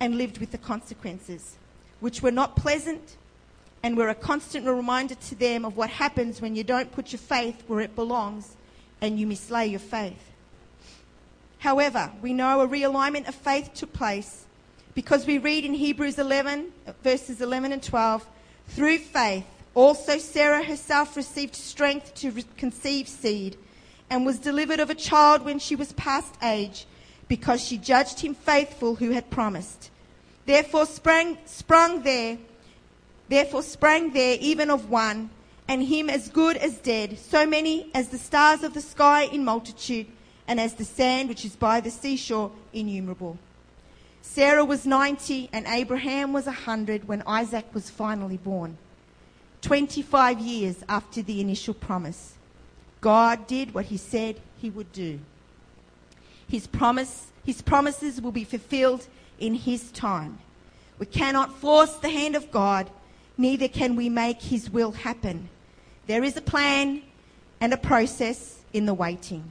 and 0.00 0.16
lived 0.16 0.38
with 0.38 0.50
the 0.50 0.58
consequences, 0.58 1.56
which 2.00 2.22
were 2.22 2.30
not 2.30 2.56
pleasant 2.56 3.16
and 3.82 3.96
were 3.96 4.08
a 4.08 4.14
constant 4.14 4.66
reminder 4.66 5.14
to 5.14 5.34
them 5.34 5.64
of 5.64 5.76
what 5.76 5.90
happens 5.90 6.40
when 6.40 6.56
you 6.56 6.64
don't 6.64 6.92
put 6.92 7.12
your 7.12 7.18
faith 7.18 7.62
where 7.66 7.80
it 7.80 7.94
belongs 7.94 8.56
and 9.00 9.18
you 9.18 9.26
mislay 9.26 9.70
your 9.70 9.80
faith. 9.80 10.30
However, 11.58 12.10
we 12.22 12.32
know 12.32 12.60
a 12.60 12.68
realignment 12.68 13.28
of 13.28 13.34
faith 13.34 13.72
took 13.74 13.92
place 13.92 14.46
because 14.94 15.26
we 15.26 15.38
read 15.38 15.64
in 15.64 15.74
Hebrews 15.74 16.18
11, 16.18 16.72
verses 17.02 17.40
11 17.40 17.72
and 17.72 17.82
12, 17.82 18.26
through 18.68 18.98
faith, 18.98 19.46
also 19.74 20.18
Sarah 20.18 20.64
herself 20.64 21.16
received 21.16 21.54
strength 21.54 22.14
to 22.16 22.30
re- 22.30 22.44
conceive 22.56 23.08
seed 23.08 23.56
and 24.08 24.26
was 24.26 24.38
delivered 24.38 24.80
of 24.80 24.90
a 24.90 24.94
child 24.94 25.44
when 25.44 25.58
she 25.58 25.76
was 25.76 25.92
past 25.92 26.34
age 26.42 26.86
because 27.28 27.64
she 27.64 27.78
judged 27.78 28.20
him 28.20 28.34
faithful 28.34 28.96
who 28.96 29.10
had 29.10 29.30
promised. 29.30 29.90
Therefore 30.46 30.86
sprang, 30.86 31.38
sprung 31.46 32.02
there, 32.02 32.38
therefore 33.28 33.62
sprang 33.62 34.12
there 34.12 34.36
even 34.40 34.70
of 34.70 34.90
one, 34.90 35.30
and 35.68 35.84
him 35.84 36.10
as 36.10 36.28
good 36.28 36.56
as 36.56 36.78
dead, 36.78 37.16
so 37.16 37.46
many 37.46 37.88
as 37.94 38.08
the 38.08 38.18
stars 38.18 38.64
of 38.64 38.74
the 38.74 38.80
sky 38.80 39.22
in 39.22 39.44
multitude, 39.44 40.08
and 40.48 40.58
as 40.58 40.74
the 40.74 40.84
sand 40.84 41.28
which 41.28 41.44
is 41.44 41.54
by 41.54 41.80
the 41.80 41.92
seashore 41.92 42.50
innumerable. 42.72 43.38
Sarah 44.20 44.64
was 44.64 44.84
90 44.84 45.48
and 45.52 45.66
Abraham 45.68 46.32
was 46.32 46.46
a 46.46 46.50
100 46.50 47.06
when 47.06 47.22
Isaac 47.26 47.72
was 47.72 47.88
finally 47.88 48.36
born. 48.36 48.76
25 49.62 50.40
years 50.40 50.82
after 50.88 51.22
the 51.22 51.40
initial 51.40 51.74
promise, 51.74 52.34
God 53.00 53.46
did 53.46 53.74
what 53.74 53.86
he 53.86 53.96
said 53.96 54.40
he 54.60 54.70
would 54.70 54.92
do. 54.92 55.20
His 56.48 56.66
promise, 56.66 57.26
his 57.44 57.62
promises 57.62 58.20
will 58.20 58.32
be 58.32 58.44
fulfilled 58.44 59.06
in 59.38 59.54
his 59.54 59.90
time. 59.92 60.38
We 60.98 61.06
cannot 61.06 61.58
force 61.58 61.94
the 61.94 62.10
hand 62.10 62.36
of 62.36 62.50
God, 62.50 62.90
neither 63.38 63.68
can 63.68 63.96
we 63.96 64.08
make 64.08 64.42
his 64.42 64.68
will 64.68 64.92
happen. 64.92 65.48
There 66.06 66.24
is 66.24 66.36
a 66.36 66.42
plan 66.42 67.02
and 67.60 67.72
a 67.72 67.78
process 67.78 68.58
in 68.72 68.86
the 68.86 68.94
waiting. 68.94 69.44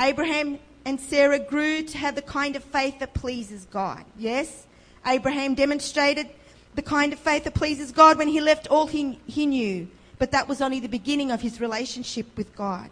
Abraham 0.00 0.58
and 0.84 1.00
Sarah 1.00 1.38
grew 1.38 1.82
to 1.82 1.98
have 1.98 2.14
the 2.14 2.22
kind 2.22 2.56
of 2.56 2.64
faith 2.64 2.98
that 3.00 3.14
pleases 3.14 3.66
God. 3.70 4.04
Yes, 4.18 4.66
Abraham 5.06 5.54
demonstrated 5.54 6.28
the 6.74 6.82
kind 6.82 7.12
of 7.12 7.18
faith 7.18 7.44
that 7.44 7.54
pleases 7.54 7.92
God 7.92 8.18
when 8.18 8.28
he 8.28 8.40
left 8.40 8.68
all 8.68 8.86
he, 8.86 9.18
he 9.26 9.46
knew, 9.46 9.88
but 10.18 10.30
that 10.32 10.48
was 10.48 10.60
only 10.60 10.80
the 10.80 10.88
beginning 10.88 11.30
of 11.30 11.40
his 11.40 11.60
relationship 11.60 12.26
with 12.36 12.54
God. 12.56 12.90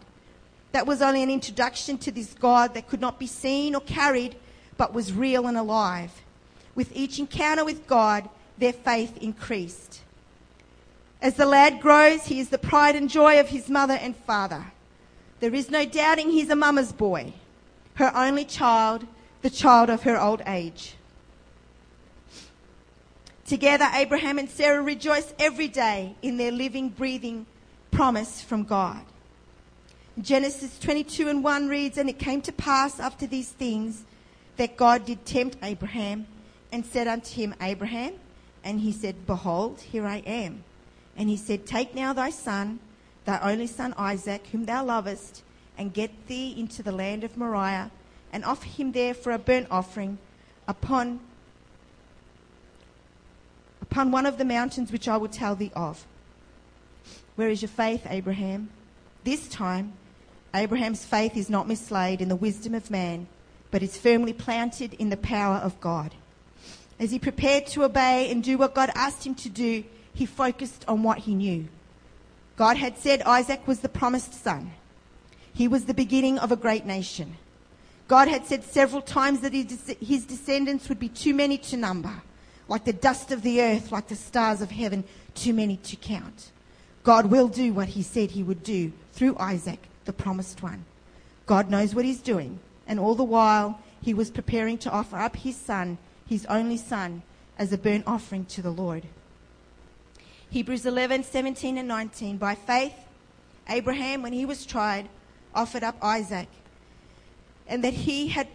That 0.71 0.85
was 0.85 1.01
only 1.01 1.23
an 1.23 1.29
introduction 1.29 1.97
to 1.99 2.11
this 2.11 2.33
God 2.33 2.73
that 2.73 2.87
could 2.87 3.01
not 3.01 3.19
be 3.19 3.27
seen 3.27 3.75
or 3.75 3.81
carried, 3.81 4.35
but 4.77 4.93
was 4.93 5.13
real 5.13 5.47
and 5.47 5.57
alive. 5.57 6.11
With 6.75 6.95
each 6.95 7.19
encounter 7.19 7.65
with 7.65 7.87
God, 7.87 8.29
their 8.57 8.73
faith 8.73 9.17
increased. 9.17 10.01
As 11.21 11.35
the 11.35 11.45
lad 11.45 11.81
grows, 11.81 12.25
he 12.25 12.39
is 12.39 12.49
the 12.49 12.57
pride 12.57 12.95
and 12.95 13.09
joy 13.09 13.39
of 13.39 13.49
his 13.49 13.69
mother 13.69 13.95
and 13.95 14.15
father. 14.15 14.65
There 15.39 15.53
is 15.53 15.69
no 15.69 15.85
doubting 15.85 16.29
he's 16.29 16.49
a 16.49 16.55
mama's 16.55 16.91
boy 16.91 17.33
her 17.99 18.15
only 18.15 18.45
child, 18.45 19.05
the 19.41 19.49
child 19.49 19.89
of 19.89 20.03
her 20.03 20.17
old 20.17 20.41
age. 20.47 20.95
Together, 23.49 23.87
Abraham 23.95 24.37
and 24.37 24.47
Sarah 24.47 24.79
rejoice 24.79 25.33
every 25.39 25.67
day 25.67 26.13
in 26.21 26.37
their 26.37 26.51
living, 26.51 26.89
breathing 26.89 27.47
promise 27.89 28.43
from 28.43 28.63
God. 28.63 29.01
Genesis 30.21 30.77
22 30.77 31.27
and 31.27 31.43
1 31.43 31.67
reads, 31.67 31.97
And 31.97 32.07
it 32.07 32.19
came 32.19 32.43
to 32.43 32.51
pass 32.51 32.99
after 32.99 33.25
these 33.25 33.49
things 33.49 34.03
that 34.57 34.77
God 34.77 35.03
did 35.03 35.25
tempt 35.25 35.57
Abraham 35.63 36.27
and 36.71 36.85
said 36.85 37.07
unto 37.07 37.33
him, 37.41 37.55
Abraham, 37.59 38.13
and 38.63 38.81
he 38.81 38.91
said, 38.91 39.25
Behold, 39.25 39.81
here 39.81 40.05
I 40.05 40.17
am. 40.27 40.63
And 41.17 41.27
he 41.27 41.35
said, 41.35 41.65
Take 41.65 41.95
now 41.95 42.13
thy 42.13 42.29
son, 42.29 42.77
thy 43.25 43.39
only 43.39 43.65
son 43.65 43.95
Isaac, 43.97 44.45
whom 44.51 44.65
thou 44.65 44.85
lovest, 44.85 45.41
and 45.75 45.91
get 45.91 46.27
thee 46.27 46.53
into 46.55 46.83
the 46.83 46.91
land 46.91 47.23
of 47.23 47.35
Moriah, 47.35 47.89
and 48.31 48.45
offer 48.45 48.67
him 48.67 48.91
there 48.91 49.15
for 49.15 49.31
a 49.31 49.39
burnt 49.39 49.69
offering 49.71 50.19
upon, 50.67 51.19
upon 53.99 54.11
one 54.11 54.25
of 54.25 54.37
the 54.37 54.45
mountains 54.45 54.93
which 54.93 55.09
I 55.09 55.17
will 55.17 55.27
tell 55.27 55.55
thee 55.57 55.73
of. 55.75 56.07
Where 57.35 57.49
is 57.49 57.61
your 57.61 57.67
faith, 57.67 58.07
Abraham? 58.09 58.69
This 59.25 59.49
time, 59.49 59.91
Abraham's 60.55 61.03
faith 61.03 61.35
is 61.35 61.49
not 61.49 61.67
mislaid 61.67 62.21
in 62.21 62.29
the 62.29 62.35
wisdom 62.37 62.73
of 62.73 62.89
man, 62.89 63.27
but 63.71 63.83
is 63.83 63.97
firmly 63.97 64.31
planted 64.31 64.93
in 64.93 65.09
the 65.09 65.17
power 65.17 65.57
of 65.57 65.81
God. 65.81 66.15
As 66.97 67.11
he 67.11 67.19
prepared 67.19 67.67
to 67.67 67.83
obey 67.83 68.31
and 68.31 68.41
do 68.41 68.57
what 68.57 68.73
God 68.73 68.89
asked 68.95 69.25
him 69.25 69.35
to 69.35 69.49
do, 69.49 69.83
he 70.13 70.25
focused 70.25 70.85
on 70.87 71.03
what 71.03 71.17
he 71.17 71.35
knew. 71.35 71.67
God 72.55 72.77
had 72.77 72.97
said 72.97 73.21
Isaac 73.23 73.67
was 73.67 73.81
the 73.81 73.89
promised 73.89 74.33
son. 74.33 74.71
He 75.53 75.67
was 75.67 75.85
the 75.85 75.93
beginning 75.93 76.39
of 76.39 76.53
a 76.53 76.55
great 76.55 76.85
nation. 76.85 77.35
God 78.07 78.29
had 78.29 78.45
said 78.45 78.63
several 78.63 79.01
times 79.01 79.41
that 79.41 79.51
his 79.51 80.25
descendants 80.25 80.87
would 80.87 80.99
be 80.99 81.09
too 81.09 81.33
many 81.33 81.57
to 81.57 81.75
number, 81.75 82.21
like 82.69 82.85
the 82.85 82.93
dust 82.93 83.31
of 83.31 83.41
the 83.41 83.61
earth, 83.61 83.91
like 83.91 84.07
the 84.07 84.15
stars 84.15 84.61
of 84.61 84.71
heaven, 84.71 85.03
too 85.35 85.53
many 85.53 85.75
to 85.77 85.95
count. 85.95 86.51
God 87.03 87.25
will 87.25 87.47
do 87.47 87.73
what 87.73 87.89
he 87.89 88.03
said 88.03 88.31
he 88.31 88.43
would 88.43 88.63
do 88.63 88.93
through 89.11 89.35
Isaac, 89.39 89.79
the 90.05 90.13
promised 90.13 90.61
one. 90.61 90.85
God 91.47 91.69
knows 91.69 91.95
what 91.95 92.05
he's 92.05 92.21
doing, 92.21 92.59
and 92.87 92.99
all 92.99 93.15
the 93.15 93.23
while 93.23 93.81
he 94.01 94.13
was 94.13 94.29
preparing 94.29 94.77
to 94.77 94.91
offer 94.91 95.17
up 95.17 95.35
his 95.35 95.57
son, 95.57 95.97
his 96.27 96.45
only 96.45 96.77
son, 96.77 97.23
as 97.57 97.73
a 97.73 97.77
burnt 97.77 98.03
offering 98.05 98.45
to 98.45 98.61
the 98.61 98.69
Lord. 98.69 99.03
Hebrews 100.51 100.85
11, 100.85 101.23
17 101.23 101.77
and 101.77 101.87
19. 101.87 102.37
By 102.37 102.55
faith, 102.55 102.93
Abraham, 103.67 104.21
when 104.21 104.33
he 104.33 104.45
was 104.45 104.65
tried, 104.65 105.09
offered 105.53 105.83
up 105.83 105.97
Isaac, 106.01 106.47
and 107.67 107.83
that 107.83 107.93
he 107.93 108.27
had 108.27 108.47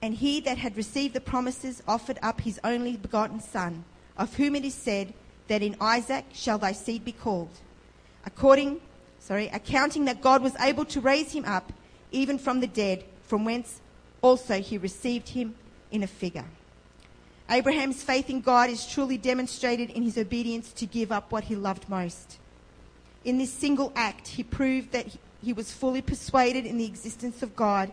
and 0.00 0.14
he 0.14 0.40
that 0.40 0.58
had 0.58 0.76
received 0.76 1.14
the 1.14 1.20
promises 1.20 1.82
offered 1.88 2.18
up 2.22 2.40
his 2.40 2.60
only 2.62 2.96
begotten 2.96 3.40
son, 3.40 3.84
of 4.16 4.34
whom 4.34 4.54
it 4.54 4.64
is 4.64 4.74
said 4.74 5.12
that 5.48 5.62
in 5.62 5.76
Isaac 5.80 6.24
shall 6.32 6.58
thy 6.58 6.72
seed 6.72 7.04
be 7.04 7.12
called. 7.12 7.50
According, 8.24 8.80
sorry, 9.18 9.48
accounting 9.48 10.04
that 10.04 10.22
God 10.22 10.42
was 10.42 10.54
able 10.56 10.84
to 10.86 11.00
raise 11.00 11.32
him 11.32 11.44
up 11.44 11.72
even 12.12 12.38
from 12.38 12.60
the 12.60 12.66
dead, 12.66 13.04
from 13.22 13.44
whence 13.44 13.80
also 14.22 14.60
he 14.60 14.78
received 14.78 15.30
him 15.30 15.54
in 15.90 16.02
a 16.02 16.06
figure. 16.06 16.44
Abraham's 17.50 18.02
faith 18.02 18.28
in 18.28 18.40
God 18.40 18.68
is 18.68 18.86
truly 18.86 19.16
demonstrated 19.16 19.90
in 19.90 20.02
his 20.02 20.18
obedience 20.18 20.70
to 20.72 20.86
give 20.86 21.10
up 21.10 21.32
what 21.32 21.44
he 21.44 21.56
loved 21.56 21.88
most. 21.88 22.38
In 23.24 23.38
this 23.38 23.52
single 23.52 23.92
act, 23.96 24.28
he 24.28 24.42
proved 24.42 24.92
that 24.92 25.06
he 25.42 25.52
was 25.52 25.72
fully 25.72 26.02
persuaded 26.02 26.66
in 26.66 26.76
the 26.76 26.84
existence 26.84 27.42
of 27.42 27.56
God 27.56 27.90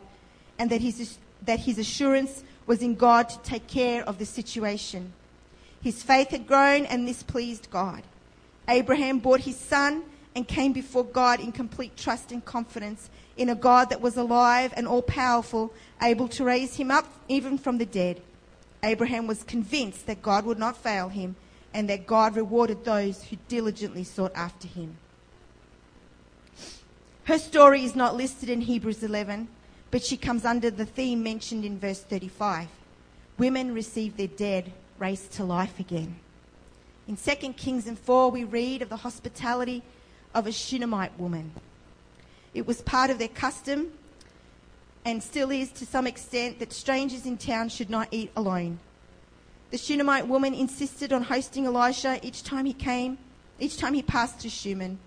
and 0.60 0.70
that 0.70 0.82
his, 0.82 1.18
that 1.46 1.62
his 1.62 1.78
assurance 1.78 2.44
was 2.66 2.82
in 2.82 2.96
God 2.96 3.30
to 3.30 3.40
take 3.40 3.68
care 3.68 4.04
of 4.04 4.18
the 4.18 4.26
situation. 4.26 5.14
His 5.82 6.02
faith 6.02 6.30
had 6.30 6.48
grown 6.48 6.86
and 6.86 7.08
this 7.08 7.24
pleased 7.24 7.70
God. 7.70 8.04
Abraham 8.68 9.20
brought 9.20 9.42
his 9.42 9.58
son 9.58 10.04
and 10.36 10.48
came 10.48 10.74
before 10.74 11.04
God 11.04 11.40
in 11.40 11.52
complete 11.52 11.96
trust 11.96 12.32
and 12.32 12.44
confidence 12.44 13.10
in 13.38 13.50
a 13.50 13.56
God 13.56 13.90
that 13.90 14.02
was 14.02 14.18
alive 14.18 14.74
and 14.76 14.88
all 14.88 15.02
powerful, 15.02 15.74
able 16.02 16.28
to 16.30 16.44
raise 16.44 16.76
him 16.76 16.92
up 16.92 17.06
even 17.28 17.58
from 17.58 17.78
the 17.78 17.86
dead. 17.86 18.22
Abraham 18.84 19.28
was 19.28 19.44
convinced 19.44 20.08
that 20.08 20.22
God 20.22 20.46
would 20.46 20.60
not 20.60 20.78
fail 20.78 21.10
him 21.10 21.36
and 21.74 21.90
that 21.90 22.08
God 22.08 22.36
rewarded 22.36 22.84
those 22.84 23.24
who 23.24 23.38
diligently 23.48 24.04
sought 24.04 24.32
after 24.36 24.68
him. 24.68 24.98
Her 27.26 27.38
story 27.38 27.84
is 27.84 27.96
not 27.96 28.16
listed 28.16 28.50
in 28.50 28.62
Hebrews 28.62 29.04
11, 29.04 29.48
but 29.96 30.04
she 30.04 30.18
comes 30.18 30.44
under 30.44 30.70
the 30.70 30.86
theme 30.86 31.24
mentioned 31.24 31.64
in 31.64 31.80
verse 31.80 32.02
35. 32.02 32.68
Women 33.38 33.74
receive 33.74 34.18
their 34.18 34.28
dead 34.28 34.74
raised 35.00 35.32
to 35.32 35.46
life 35.46 35.80
again. 35.80 36.18
In 37.08 37.16
2 37.16 37.54
Kings 37.54 37.88
and 37.88 37.98
4, 37.98 38.30
we 38.30 38.44
read 38.44 38.82
of 38.82 38.90
the 38.90 38.98
hospitality 38.98 39.84
of 40.34 40.48
a 40.48 40.52
Shunammite 40.52 41.18
woman. 41.18 41.54
It 42.54 42.68
was 42.68 42.82
part 42.82 43.10
of 43.10 43.20
their 43.20 43.30
custom 43.30 43.94
and 45.06 45.24
still 45.24 45.50
is 45.50 45.72
to 45.72 45.86
some 45.86 46.08
extent 46.08 46.60
that 46.60 46.74
strangers 46.74 47.26
in 47.26 47.38
town 47.38 47.70
should 47.70 47.90
not 47.90 48.10
eat 48.12 48.32
alone. 48.36 48.80
The 49.72 49.78
Shunammite 49.78 50.28
woman 50.28 50.54
insisted 50.54 51.14
on 51.14 51.24
hosting 51.24 51.68
Elisha 51.68 52.20
each 52.22 52.44
time 52.44 52.66
he 52.66 52.74
came, 52.74 53.18
each 53.62 53.78
time 53.78 53.94
he 53.94 54.02
passed 54.02 54.40
through 54.40 54.50
Shunem. 54.50 55.00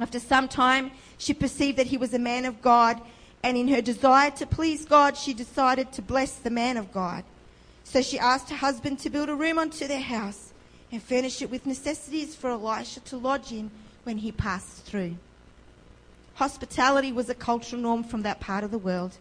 After 0.00 0.18
some 0.18 0.48
time, 0.48 0.90
she 1.18 1.32
perceived 1.32 1.78
that 1.78 1.86
he 1.86 1.98
was 1.98 2.12
a 2.12 2.18
man 2.18 2.46
of 2.46 2.60
God, 2.62 3.00
and 3.42 3.56
in 3.56 3.68
her 3.68 3.80
desire 3.80 4.30
to 4.32 4.46
please 4.46 4.84
God, 4.84 5.16
she 5.16 5.32
decided 5.32 5.92
to 5.92 6.02
bless 6.02 6.36
the 6.36 6.50
man 6.50 6.76
of 6.76 6.92
God. 6.92 7.24
So 7.84 8.02
she 8.02 8.18
asked 8.18 8.50
her 8.50 8.56
husband 8.56 8.98
to 9.00 9.10
build 9.10 9.28
a 9.28 9.34
room 9.34 9.58
onto 9.58 9.88
their 9.88 10.00
house 10.00 10.52
and 10.92 11.02
furnish 11.02 11.40
it 11.40 11.50
with 11.50 11.66
necessities 11.66 12.34
for 12.34 12.50
Elisha 12.50 13.00
to 13.00 13.16
lodge 13.16 13.52
in 13.52 13.70
when 14.04 14.18
he 14.18 14.32
passed 14.32 14.84
through. 14.84 15.16
Hospitality 16.34 17.12
was 17.12 17.28
a 17.28 17.34
cultural 17.34 17.82
norm 17.82 18.04
from 18.04 18.22
that 18.22 18.40
part 18.40 18.64
of 18.64 18.70
the 18.70 18.78
world. 18.78 19.16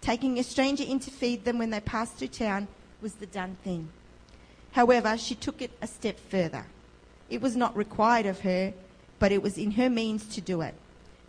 Taking 0.00 0.38
a 0.38 0.42
stranger 0.42 0.84
in 0.84 0.98
to 1.00 1.10
feed 1.10 1.44
them 1.44 1.58
when 1.58 1.70
they 1.70 1.80
passed 1.80 2.16
through 2.16 2.28
town 2.28 2.68
was 3.00 3.14
the 3.14 3.26
done 3.26 3.56
thing. 3.62 3.88
However, 4.72 5.16
she 5.16 5.34
took 5.34 5.62
it 5.62 5.70
a 5.80 5.86
step 5.86 6.18
further. 6.18 6.66
It 7.30 7.40
was 7.40 7.56
not 7.56 7.76
required 7.76 8.26
of 8.26 8.40
her, 8.40 8.72
but 9.18 9.32
it 9.32 9.42
was 9.42 9.58
in 9.58 9.72
her 9.72 9.88
means 9.88 10.26
to 10.34 10.40
do 10.40 10.60
it. 10.60 10.74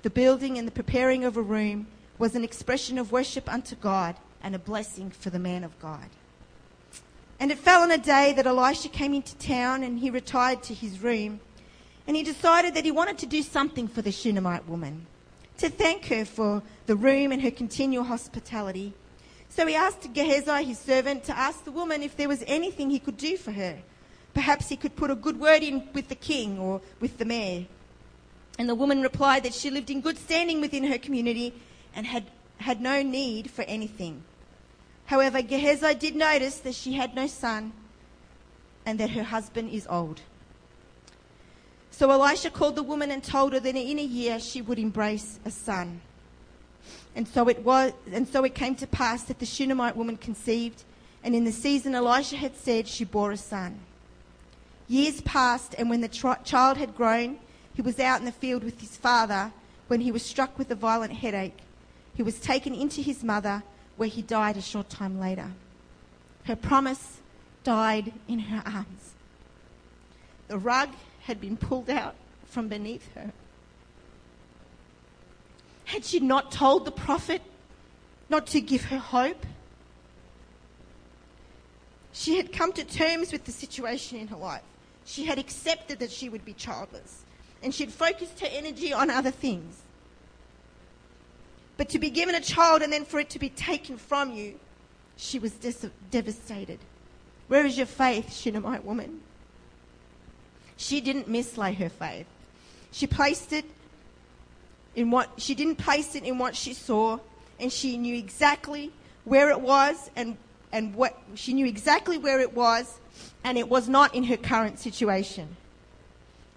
The 0.01 0.10
building 0.10 0.57
and 0.57 0.67
the 0.67 0.71
preparing 0.71 1.23
of 1.23 1.38
a 1.38 1.41
room 1.41 1.88
was 2.23 2.36
an 2.36 2.43
expression 2.45 2.97
of 2.97 3.12
worship 3.12 3.51
unto 3.51 3.75
God 3.75 4.15
and 4.41 4.55
a 4.55 4.59
blessing 4.59 5.12
for 5.12 5.29
the 5.29 5.38
man 5.38 5.62
of 5.62 5.77
God. 5.77 6.07
And 7.38 7.51
it 7.51 7.57
fell 7.57 7.81
on 7.81 7.91
a 7.91 7.97
day 7.97 8.31
that 8.31 8.47
Elisha 8.47 8.88
came 8.88 9.13
into 9.13 9.36
town 9.36 9.83
and 9.83 9.99
he 9.99 10.09
retired 10.09 10.63
to 10.63 10.73
his 10.73 11.01
room 11.01 11.41
and 12.07 12.15
he 12.15 12.23
decided 12.23 12.75
that 12.75 12.86
he 12.86 12.91
wanted 12.91 13.17
to 13.17 13.25
do 13.25 13.41
something 13.41 13.89
for 13.89 14.01
the 14.01 14.09
Shunammite 14.09 14.69
woman 14.69 15.05
to 15.57 15.69
thank 15.69 16.05
her 16.05 16.23
for 16.23 16.63
the 16.86 16.95
room 16.95 17.33
and 17.33 17.41
her 17.41 17.51
continual 17.51 18.05
hospitality. 18.05 18.93
So 19.49 19.67
he 19.67 19.75
asked 19.75 20.13
Gehazi, 20.13 20.63
his 20.63 20.79
servant, 20.79 21.25
to 21.25 21.38
ask 21.38 21.65
the 21.65 21.73
woman 21.73 22.01
if 22.01 22.15
there 22.15 22.29
was 22.29 22.41
anything 22.47 22.89
he 22.89 22.99
could 22.99 23.17
do 23.17 23.36
for 23.36 23.51
her. 23.51 23.79
Perhaps 24.33 24.69
he 24.69 24.77
could 24.77 24.95
put 24.95 25.12
a 25.12 25.15
good 25.15 25.41
word 25.41 25.62
in 25.62 25.89
with 25.91 26.07
the 26.07 26.15
king 26.15 26.57
or 26.57 26.79
with 27.01 27.17
the 27.17 27.25
mayor. 27.25 27.65
And 28.57 28.69
the 28.69 28.75
woman 28.75 29.01
replied 29.01 29.43
that 29.43 29.53
she 29.53 29.69
lived 29.69 29.89
in 29.89 29.99
good 29.99 30.17
standing 30.17 30.62
within 30.62 30.86
her 30.86 30.97
community 30.97 31.53
and 31.95 32.06
had, 32.06 32.25
had 32.58 32.82
no 32.82 33.01
need 33.01 33.49
for 33.49 33.63
anything. 33.63 34.23
However, 35.06 35.41
Gehazi 35.41 35.93
did 35.95 36.15
notice 36.15 36.60
that 36.60 36.75
she 36.75 36.93
had 36.93 37.15
no 37.15 37.27
son 37.27 37.73
and 38.86 38.99
that 38.99 39.12
her 39.12 39.23
husband 39.23 39.71
is 39.71 39.88
old. 39.89 40.21
So 41.91 42.10
Elisha 42.10 42.49
called 42.49 42.75
the 42.75 42.84
woman 42.84 43.12
and 43.12 43.23
told 43.23 43.53
her 43.53 43.60
that 43.60 43.75
in 43.75 43.99
a 43.99 44.03
year 44.03 44.39
she 44.39 44.62
would 44.62 44.79
embrace 44.79 45.39
a 45.45 45.51
son. 45.51 46.01
And 47.15 47.27
so 47.27 47.47
it 47.47 47.63
was, 47.63 47.93
and 48.12 48.27
so 48.27 48.43
it 48.43 48.56
came 48.56 48.75
to 48.75 48.88
pass 48.88 49.23
that 49.25 49.39
the 49.39 49.45
Shunammite 49.45 49.95
woman 49.95 50.17
conceived, 50.17 50.84
and 51.23 51.36
in 51.36 51.43
the 51.43 51.51
season 51.51 51.93
Elisha 51.93 52.36
had 52.36 52.56
said 52.56 52.88
she 52.88 53.06
bore 53.06 53.32
a 53.32 53.38
son. 53.38 53.79
Years 54.88 55.21
passed, 55.21 55.75
and 55.77 55.89
when 55.89 56.01
the 56.01 56.08
child 56.08 56.77
had 56.77 56.95
grown, 56.95 57.38
he 57.75 57.82
was 57.82 57.99
out 57.99 58.19
in 58.19 58.25
the 58.25 58.32
field 58.32 58.63
with 58.63 58.82
his 58.82 58.97
father 58.97 59.51
when 59.88 60.01
he 60.01 60.12
was 60.12 60.23
struck 60.23 60.58
with 60.58 60.71
a 60.71 60.75
violent 60.75 61.13
headache. 61.13 61.58
He 62.15 62.23
was 62.23 62.39
taken 62.39 62.73
into 62.73 63.02
his 63.02 63.23
mother, 63.23 63.63
where 63.97 64.10
he 64.10 64.21
died 64.21 64.58
a 64.58 64.62
short 64.62 64.89
time 64.89 65.19
later. 65.19 65.52
Her 66.45 66.56
promise 66.56 67.19
died 67.63 68.13
in 68.28 68.39
her 68.39 68.62
arms. 68.65 69.13
The 70.47 70.58
rug 70.58 70.89
had 71.21 71.39
been 71.39 71.58
pulled 71.58 71.89
out 71.89 72.15
from 72.45 72.67
beneath 72.67 73.13
her. 73.15 73.32
Had 75.86 76.06
she 76.06 76.19
not 76.19 76.52
told 76.52 76.86
the 76.86 76.91
prophet 76.91 77.41
not 78.30 78.47
to 78.47 78.62
give 78.62 78.86
her 78.86 78.97
hope? 78.97 79.45
She 82.12 82.38
had 82.38 82.52
come 82.54 82.73
to 82.73 82.84
terms 82.84 83.32
with 83.32 83.45
the 83.45 83.52
situation 83.52 84.19
in 84.19 84.28
her 84.28 84.36
life. 84.36 84.62
She 85.06 85.26
had 85.26 85.39
accepted 85.39 85.99
that 85.99 86.12
she 86.12 86.30
would 86.30 86.45
be 86.45 86.54
childless, 86.54 87.23
and 87.62 87.73
she 87.73 87.84
had 87.84 87.93
focused 87.93 88.39
her 88.39 88.47
energy 88.52 88.93
on 88.93 89.10
other 89.10 89.32
things. 89.32 89.82
But 91.77 91.89
to 91.89 91.99
be 91.99 92.09
given 92.09 92.36
a 92.36 92.41
child 92.41 92.81
and 92.81 92.93
then 92.93 93.05
for 93.05 93.19
it 93.19 93.29
to 93.31 93.39
be 93.39 93.49
taken 93.49 93.97
from 93.97 94.33
you, 94.33 94.59
she 95.17 95.39
was 95.39 95.53
devastated. 96.12 96.79
Where 97.47 97.65
is 97.65 97.77
your 97.77 97.86
faith, 97.86 98.33
Shunammite 98.33 98.86
woman? 98.86 99.21
She 100.77 101.01
didn't 101.01 101.29
mislay 101.29 101.75
her 101.75 101.89
faith. 101.89 102.27
She 102.91 103.07
placed 103.07 103.53
it 103.53 103.65
in 104.95 105.12
what 105.12 105.29
she 105.38 105.55
didn't 105.55 105.77
place 105.77 106.15
it 106.15 106.23
in 106.23 106.38
what 106.38 106.55
she 106.55 106.73
saw, 106.73 107.19
and 107.59 107.71
she 107.71 107.97
knew 107.97 108.15
exactly 108.15 108.91
where 109.23 109.49
it 109.49 109.59
was 109.59 110.12
and 110.15 110.38
and 110.71 110.95
what 110.95 111.17
she 111.36 111.53
knew 111.53 111.65
exactly 111.65 112.17
where 112.17 112.39
it 112.39 112.53
was, 112.53 112.99
and 113.43 113.57
it 113.57 113.69
was 113.69 113.88
not 113.88 114.13
in 114.15 114.23
her 114.23 114.38
current 114.38 114.79
situation. 114.79 115.55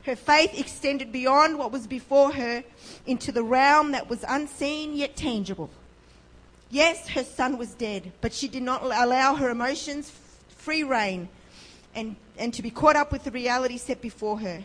Her 0.07 0.15
faith 0.15 0.57
extended 0.57 1.11
beyond 1.11 1.59
what 1.59 1.73
was 1.73 1.89
before 1.89 2.31
her 2.31 2.63
into 3.07 3.33
the 3.33 3.43
realm 3.43 3.91
that 3.91 4.09
was 4.09 4.25
unseen 4.29 4.95
yet 4.95 5.17
tangible. 5.17 5.69
Yes, 6.71 7.09
her 7.09 7.25
son 7.25 7.59
was 7.59 7.75
dead, 7.75 8.13
but 8.21 8.33
she 8.33 8.47
did 8.47 8.63
not 8.63 8.85
allow 8.85 9.35
her 9.35 9.51
emotions 9.51 10.13
free 10.49 10.85
rein 10.85 11.29
and, 11.93 12.15
and 12.39 12.55
to 12.55 12.63
be 12.63 12.71
caught 12.71 12.95
up 12.95 13.11
with 13.11 13.25
the 13.25 13.33
reality 13.33 13.79
set 13.79 14.01
before 14.01 14.39
her. 14.39 14.63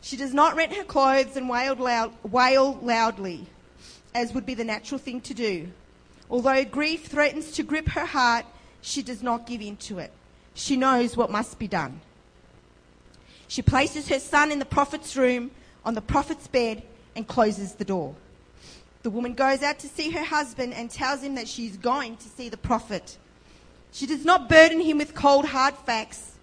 She 0.00 0.16
does 0.16 0.32
not 0.32 0.54
rent 0.54 0.76
her 0.76 0.84
clothes 0.84 1.36
and 1.36 1.48
wail, 1.48 1.74
loud, 1.74 2.12
wail 2.22 2.78
loudly, 2.80 3.48
as 4.14 4.32
would 4.32 4.46
be 4.46 4.54
the 4.54 4.62
natural 4.62 5.00
thing 5.00 5.20
to 5.22 5.34
do. 5.34 5.72
Although 6.30 6.64
grief 6.64 7.06
threatens 7.06 7.50
to 7.52 7.64
grip 7.64 7.88
her 7.88 8.06
heart, 8.06 8.46
she 8.80 9.02
does 9.02 9.24
not 9.24 9.44
give 9.44 9.60
in 9.60 9.76
to 9.78 9.98
it. 9.98 10.12
She 10.54 10.76
knows 10.76 11.16
what 11.16 11.32
must 11.32 11.58
be 11.58 11.66
done. 11.66 12.00
She 13.48 13.62
places 13.62 14.08
her 14.08 14.20
son 14.20 14.52
in 14.52 14.58
the 14.58 14.64
prophet's 14.64 15.16
room 15.16 15.50
on 15.84 15.94
the 15.94 16.02
prophet's 16.02 16.46
bed 16.46 16.82
and 17.16 17.26
closes 17.26 17.74
the 17.74 17.84
door. 17.84 18.14
The 19.02 19.10
woman 19.10 19.34
goes 19.34 19.62
out 19.62 19.78
to 19.80 19.88
see 19.88 20.10
her 20.10 20.22
husband 20.24 20.74
and 20.74 20.90
tells 20.90 21.22
him 21.22 21.34
that 21.36 21.48
she 21.48 21.66
is 21.66 21.76
going 21.76 22.16
to 22.18 22.28
see 22.28 22.48
the 22.48 22.56
prophet. 22.56 23.16
She 23.90 24.06
does 24.06 24.24
not 24.24 24.48
burden 24.48 24.80
him 24.80 24.98
with 24.98 25.14
cold, 25.14 25.46
hard 25.46 25.74
facts 25.74 26.36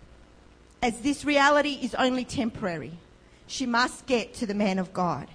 as 0.81 0.99
this 1.01 1.23
reality 1.23 1.79
is 1.81 1.95
only 1.95 2.25
temporary. 2.25 2.93
she 3.47 3.65
must 3.65 4.05
get 4.05 4.33
to 4.35 4.45
the 4.45 4.53
man 4.53 4.79
of 4.79 4.93
God. 4.93 5.27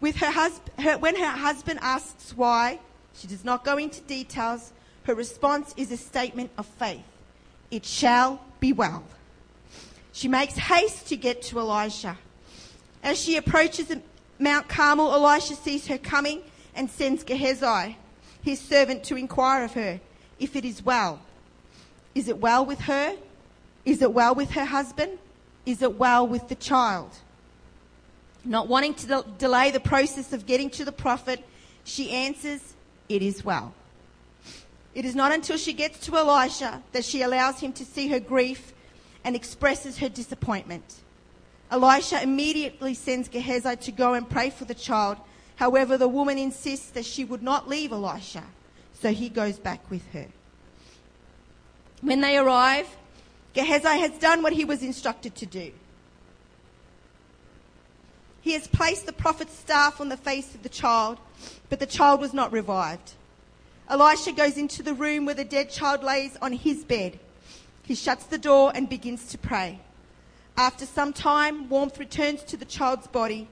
With 0.00 0.16
her 0.16 0.30
husband, 0.30 0.70
her, 0.78 0.98
when 0.98 1.16
her 1.16 1.26
husband 1.26 1.78
asks 1.82 2.36
why, 2.36 2.80
she 3.14 3.26
does 3.26 3.44
not 3.44 3.64
go 3.64 3.76
into 3.76 4.00
details. 4.02 4.72
Her 5.04 5.14
response 5.14 5.74
is 5.76 5.90
a 5.90 5.96
statement 5.96 6.50
of 6.58 6.66
faith. 6.66 7.04
It 7.70 7.84
shall 7.84 8.40
be 8.60 8.72
well. 8.72 9.04
She 10.18 10.26
makes 10.26 10.54
haste 10.54 11.06
to 11.10 11.16
get 11.16 11.42
to 11.42 11.60
Elisha. 11.60 12.18
As 13.04 13.20
she 13.20 13.36
approaches 13.36 13.94
Mount 14.40 14.68
Carmel, 14.68 15.14
Elisha 15.14 15.54
sees 15.54 15.86
her 15.86 15.96
coming 15.96 16.42
and 16.74 16.90
sends 16.90 17.22
Gehazi, 17.22 17.96
his 18.42 18.58
servant, 18.58 19.04
to 19.04 19.16
inquire 19.16 19.62
of 19.62 19.74
her 19.74 20.00
if 20.40 20.56
it 20.56 20.64
is 20.64 20.84
well. 20.84 21.20
Is 22.16 22.26
it 22.26 22.38
well 22.38 22.66
with 22.66 22.80
her? 22.80 23.14
Is 23.84 24.02
it 24.02 24.12
well 24.12 24.34
with 24.34 24.50
her 24.50 24.64
husband? 24.64 25.20
Is 25.64 25.82
it 25.82 25.96
well 25.96 26.26
with 26.26 26.48
the 26.48 26.56
child? 26.56 27.12
Not 28.44 28.66
wanting 28.66 28.94
to 28.94 29.06
de- 29.06 29.24
delay 29.38 29.70
the 29.70 29.78
process 29.78 30.32
of 30.32 30.46
getting 30.46 30.68
to 30.70 30.84
the 30.84 30.90
prophet, 30.90 31.44
she 31.84 32.10
answers, 32.10 32.74
It 33.08 33.22
is 33.22 33.44
well. 33.44 33.72
It 34.96 35.04
is 35.04 35.14
not 35.14 35.30
until 35.30 35.58
she 35.58 35.72
gets 35.72 36.00
to 36.06 36.16
Elisha 36.16 36.82
that 36.90 37.04
she 37.04 37.22
allows 37.22 37.60
him 37.60 37.72
to 37.74 37.84
see 37.84 38.08
her 38.08 38.18
grief 38.18 38.72
and 39.24 39.36
expresses 39.36 39.98
her 39.98 40.08
disappointment. 40.08 40.96
Elisha 41.70 42.22
immediately 42.22 42.94
sends 42.94 43.28
Gehazi 43.28 43.76
to 43.76 43.92
go 43.92 44.14
and 44.14 44.28
pray 44.28 44.50
for 44.50 44.64
the 44.64 44.74
child. 44.74 45.18
However, 45.56 45.98
the 45.98 46.08
woman 46.08 46.38
insists 46.38 46.90
that 46.90 47.04
she 47.04 47.24
would 47.24 47.42
not 47.42 47.68
leave 47.68 47.92
Elisha, 47.92 48.44
so 48.94 49.12
he 49.12 49.28
goes 49.28 49.58
back 49.58 49.90
with 49.90 50.06
her. 50.12 50.26
When 52.00 52.20
they 52.20 52.38
arrive, 52.38 52.86
Gehazi 53.54 53.98
has 53.98 54.12
done 54.12 54.42
what 54.42 54.52
he 54.52 54.64
was 54.64 54.82
instructed 54.82 55.34
to 55.36 55.46
do. 55.46 55.72
He 58.40 58.52
has 58.52 58.68
placed 58.68 59.06
the 59.06 59.12
prophet's 59.12 59.54
staff 59.54 60.00
on 60.00 60.08
the 60.08 60.16
face 60.16 60.54
of 60.54 60.62
the 60.62 60.68
child, 60.68 61.18
but 61.68 61.80
the 61.80 61.86
child 61.86 62.20
was 62.20 62.32
not 62.32 62.52
revived. 62.52 63.12
Elisha 63.90 64.32
goes 64.32 64.56
into 64.56 64.82
the 64.82 64.94
room 64.94 65.26
where 65.26 65.34
the 65.34 65.44
dead 65.44 65.70
child 65.70 66.02
lays 66.02 66.36
on 66.40 66.52
his 66.52 66.84
bed. 66.84 67.18
He 67.88 67.94
shuts 67.94 68.24
the 68.24 68.36
door 68.36 68.70
and 68.74 68.86
begins 68.86 69.28
to 69.28 69.38
pray. 69.38 69.80
After 70.58 70.84
some 70.84 71.14
time, 71.14 71.70
warmth 71.70 71.98
returns 71.98 72.42
to 72.42 72.58
the 72.58 72.66
child's 72.66 73.06
body, 73.06 73.48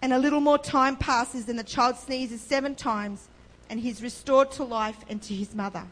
and 0.00 0.12
a 0.12 0.18
little 0.20 0.38
more 0.38 0.58
time 0.58 0.94
passes, 0.94 1.48
and 1.48 1.58
the 1.58 1.64
child 1.64 1.96
sneezes 1.96 2.40
seven 2.40 2.76
times, 2.76 3.26
and 3.68 3.80
he 3.80 3.90
is 3.90 4.00
restored 4.00 4.52
to 4.52 4.62
life 4.62 4.98
and 5.08 5.20
to 5.22 5.34
his 5.34 5.56
mother. 5.56 5.82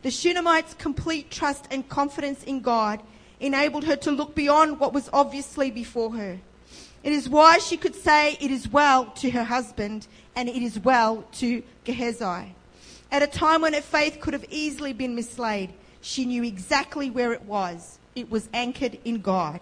The 0.00 0.10
Shunammite's 0.10 0.72
complete 0.72 1.30
trust 1.30 1.66
and 1.70 1.86
confidence 1.86 2.42
in 2.44 2.62
God 2.62 3.02
enabled 3.40 3.84
her 3.84 3.96
to 3.96 4.10
look 4.10 4.34
beyond 4.34 4.80
what 4.80 4.94
was 4.94 5.10
obviously 5.12 5.70
before 5.70 6.14
her. 6.14 6.38
It 7.02 7.12
is 7.12 7.28
why 7.28 7.58
she 7.58 7.76
could 7.76 7.94
say 7.94 8.38
it 8.40 8.50
is 8.50 8.68
well 8.68 9.04
to 9.16 9.30
her 9.32 9.44
husband 9.44 10.06
and 10.34 10.48
it 10.48 10.62
is 10.62 10.78
well 10.78 11.26
to 11.32 11.62
Gehazi. 11.84 12.54
At 13.12 13.22
a 13.22 13.26
time 13.26 13.60
when 13.60 13.74
her 13.74 13.82
faith 13.82 14.18
could 14.22 14.32
have 14.32 14.46
easily 14.48 14.94
been 14.94 15.14
mislaid, 15.14 15.74
she 16.04 16.26
knew 16.26 16.44
exactly 16.44 17.08
where 17.08 17.32
it 17.32 17.42
was. 17.44 17.98
It 18.14 18.30
was 18.30 18.50
anchored 18.52 18.98
in 19.06 19.22
God. 19.22 19.60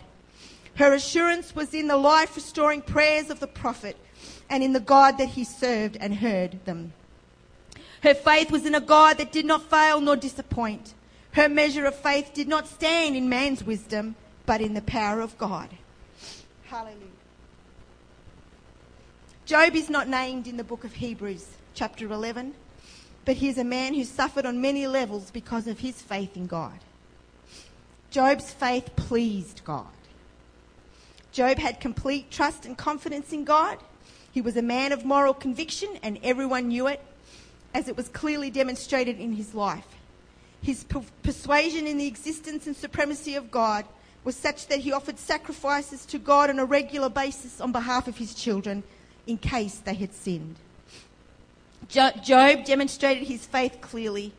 Her 0.74 0.92
assurance 0.92 1.55
was 1.55 1.72
in 1.72 1.87
the 1.87 1.96
life 1.96 2.35
restoring 2.35 2.83
prayers 2.83 3.31
of 3.31 3.38
the 3.38 3.46
prophet 3.46 3.96
and 4.50 4.62
in 4.62 4.72
the 4.72 4.81
God 4.81 5.18
that 5.18 5.28
he 5.28 5.44
served 5.44 5.96
and 6.00 6.16
heard 6.16 6.64
them. 6.64 6.94
Her 8.02 8.14
faith 8.14 8.50
was 8.50 8.66
in 8.66 8.74
a 8.74 8.81
God 8.81 9.18
that 9.18 9.31
did 9.31 9.44
not 9.44 9.70
fail 9.70 10.00
nor 10.00 10.16
disappoint. 10.16 10.94
Her 11.33 11.48
measure 11.48 11.87
of 11.87 11.94
faith 11.94 12.33
did 12.35 12.48
not 12.48 12.66
stand 12.66 13.14
in 13.14 13.28
man's 13.28 13.62
wisdom, 13.62 14.16
but 14.44 14.61
in 14.61 14.74
the 14.74 14.83
power 14.83 15.20
of 15.20 15.38
God. 15.38 15.68
Hallelujah. 16.64 16.98
Job 19.46 19.76
is 19.76 19.88
not 19.88 20.09
named 20.09 20.48
in 20.48 20.57
the 20.57 20.64
book 20.64 20.83
of 20.83 20.94
Hebrews, 20.94 21.46
chapter 21.74 22.11
11, 22.11 22.55
but 23.24 23.37
he 23.37 23.48
is 23.48 23.58
a 23.58 23.64
man 23.64 23.94
who 23.94 24.04
suffered 24.04 24.46
on 24.46 24.61
many 24.61 24.87
levels 24.87 25.30
because 25.30 25.66
of 25.66 25.78
his 25.78 26.00
faith 26.00 26.37
in 26.37 26.46
God. 26.46 26.78
Job's 28.11 28.50
faith 28.50 28.94
pleased 28.96 29.62
God. 29.64 29.87
Job 31.30 31.58
had 31.58 31.80
complete 31.80 32.30
trust 32.30 32.66
and 32.66 32.76
confidence 32.76 33.32
in 33.32 33.44
God. 33.44 33.78
He 34.32 34.40
was 34.40 34.56
a 34.56 34.62
man 34.62 34.92
of 34.92 35.04
moral 35.04 35.35
conviction, 35.35 35.88
and 36.02 36.18
everyone 36.22 36.68
knew 36.68 36.88
it 36.88 37.00
as 37.74 37.88
it 37.88 37.96
was 37.96 38.08
clearly 38.08 38.50
demonstrated 38.50 39.18
in 39.18 39.32
his 39.32 39.54
life. 39.54 39.87
His 40.61 40.85
per- 40.85 41.02
persuasion 41.22 41.87
in 41.87 41.96
the 41.96 42.06
existence 42.06 42.66
and 42.66 42.76
supremacy 42.76 43.35
of 43.35 43.50
God 43.50 43.87
was 44.24 44.37
such 44.37 44.66
that 44.68 44.80
he 44.80 44.92
offered 44.92 45.18
sacrifices 45.18 46.04
to 46.06 46.18
God 46.18 46.50
on 46.50 46.58
a 46.58 46.64
regular 46.64 47.08
basis 47.08 47.61
on 47.61 47.72
behalf 47.72 48.08
of 48.08 48.18
his 48.18 48.35
children 48.35 48.82
in 49.26 49.38
case 49.38 49.78
they 49.78 49.94
had 49.94 50.12
sinned. 50.12 50.56
Jo- 51.88 52.11
Job 52.23 52.64
demonstrated 52.64 53.27
his 53.29 53.47
faith 53.47 53.81
clearly. 53.81 54.33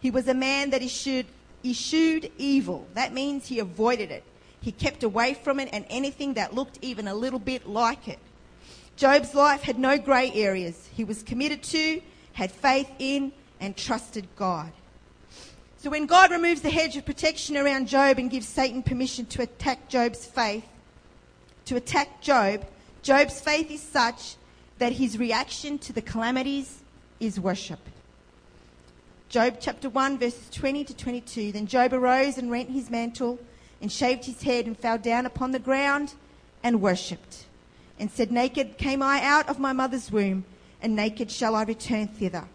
He 0.00 0.10
was 0.10 0.28
a 0.28 0.34
man 0.34 0.70
that 0.70 0.82
eschewed, 0.82 1.26
eschewed 1.64 2.30
evil. 2.38 2.86
That 2.94 3.12
means 3.12 3.46
he 3.46 3.58
avoided 3.58 4.10
it. 4.10 4.24
He 4.60 4.72
kept 4.72 5.02
away 5.02 5.34
from 5.34 5.58
it 5.58 5.68
and 5.72 5.84
anything 5.88 6.34
that 6.34 6.54
looked 6.54 6.78
even 6.82 7.08
a 7.08 7.14
little 7.14 7.38
bit 7.38 7.66
like 7.68 8.08
it. 8.08 8.18
Job's 8.96 9.34
life 9.34 9.62
had 9.62 9.78
no 9.78 9.96
grey 9.96 10.30
areas. 10.34 10.88
He 10.94 11.04
was 11.04 11.22
committed 11.22 11.62
to 11.64 12.02
had 12.40 12.50
faith 12.50 12.90
in, 12.98 13.32
and 13.60 13.76
trusted 13.76 14.26
God. 14.36 14.72
So 15.76 15.90
when 15.90 16.06
God 16.06 16.30
removes 16.30 16.62
the 16.62 16.70
hedge 16.70 16.96
of 16.96 17.04
protection 17.04 17.56
around 17.56 17.86
Job 17.86 18.18
and 18.18 18.30
gives 18.30 18.48
Satan 18.48 18.82
permission 18.82 19.26
to 19.26 19.42
attack 19.42 19.90
Job's 19.90 20.24
faith, 20.24 20.64
to 21.66 21.76
attack 21.76 22.22
Job, 22.22 22.66
Job's 23.02 23.38
faith 23.40 23.70
is 23.70 23.82
such 23.82 24.36
that 24.78 24.92
his 24.92 25.18
reaction 25.18 25.78
to 25.80 25.92
the 25.92 26.00
calamities 26.00 26.80
is 27.20 27.38
worship. 27.38 27.78
Job 29.28 29.58
chapter 29.60 29.88
1, 29.88 30.18
verses 30.18 30.48
20 30.50 30.84
to 30.84 30.96
22. 30.96 31.52
Then 31.52 31.66
Job 31.66 31.92
arose 31.92 32.36
and 32.36 32.50
rent 32.50 32.70
his 32.70 32.90
mantle 32.90 33.38
and 33.80 33.92
shaved 33.92 34.24
his 34.24 34.42
head 34.42 34.66
and 34.66 34.76
fell 34.76 34.98
down 34.98 35.26
upon 35.26 35.52
the 35.52 35.58
ground 35.58 36.14
and 36.64 36.82
worshipped 36.82 37.44
and 37.98 38.10
said, 38.10 38.32
Naked 38.32 38.78
came 38.78 39.02
I 39.02 39.22
out 39.22 39.48
of 39.48 39.60
my 39.60 39.72
mother's 39.72 40.10
womb 40.10 40.44
and 40.82 40.96
naked 40.96 41.30
shall 41.30 41.54
I 41.54 41.62
return 41.62 42.08
thither. 42.08 42.48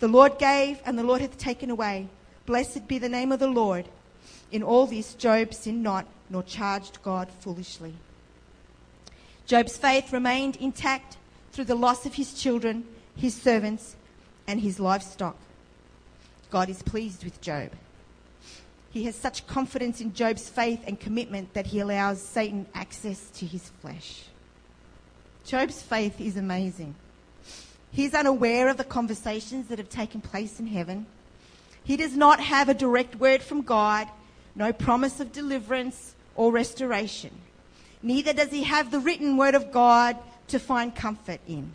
The 0.00 0.08
Lord 0.08 0.38
gave, 0.38 0.80
and 0.84 0.98
the 0.98 1.02
Lord 1.02 1.20
hath 1.20 1.38
taken 1.38 1.70
away. 1.70 2.08
Blessed 2.46 2.86
be 2.86 2.98
the 2.98 3.08
name 3.08 3.32
of 3.32 3.40
the 3.40 3.48
Lord. 3.48 3.88
In 4.52 4.62
all 4.62 4.86
this, 4.86 5.14
Job 5.14 5.52
sinned 5.52 5.82
not, 5.82 6.06
nor 6.30 6.42
charged 6.42 7.02
God 7.02 7.28
foolishly. 7.40 7.94
Job's 9.46 9.76
faith 9.76 10.12
remained 10.12 10.56
intact 10.56 11.16
through 11.52 11.64
the 11.64 11.74
loss 11.74 12.06
of 12.06 12.14
his 12.14 12.34
children, 12.34 12.86
his 13.16 13.34
servants, 13.34 13.96
and 14.48 14.60
his 14.60 14.80
livestock. 14.80 15.36
God 16.50 16.68
is 16.70 16.82
pleased 16.82 17.22
with 17.22 17.40
Job. 17.40 17.70
He 18.90 19.04
has 19.04 19.14
such 19.14 19.46
confidence 19.46 20.00
in 20.00 20.14
Job's 20.14 20.48
faith 20.48 20.80
and 20.86 20.98
commitment 20.98 21.52
that 21.52 21.66
he 21.66 21.78
allows 21.78 22.20
Satan 22.20 22.66
access 22.74 23.28
to 23.34 23.46
his 23.46 23.70
flesh. 23.80 24.24
Job's 25.44 25.82
faith 25.82 26.20
is 26.20 26.36
amazing. 26.36 26.94
He's 27.92 28.14
unaware 28.14 28.68
of 28.68 28.78
the 28.78 28.84
conversations 28.84 29.68
that 29.68 29.78
have 29.78 29.90
taken 29.90 30.20
place 30.22 30.58
in 30.58 30.66
heaven. 30.66 31.06
He 31.84 31.96
does 31.96 32.16
not 32.16 32.40
have 32.40 32.68
a 32.68 32.74
direct 32.74 33.16
word 33.16 33.42
from 33.42 33.62
God, 33.62 34.08
no 34.54 34.72
promise 34.72 35.20
of 35.20 35.32
deliverance 35.32 36.14
or 36.34 36.50
restoration. 36.50 37.30
Neither 38.02 38.32
does 38.32 38.50
he 38.50 38.62
have 38.64 38.90
the 38.90 39.00
written 39.00 39.36
word 39.36 39.54
of 39.54 39.70
God 39.70 40.16
to 40.48 40.58
find 40.58 40.94
comfort 40.94 41.40
in. 41.46 41.72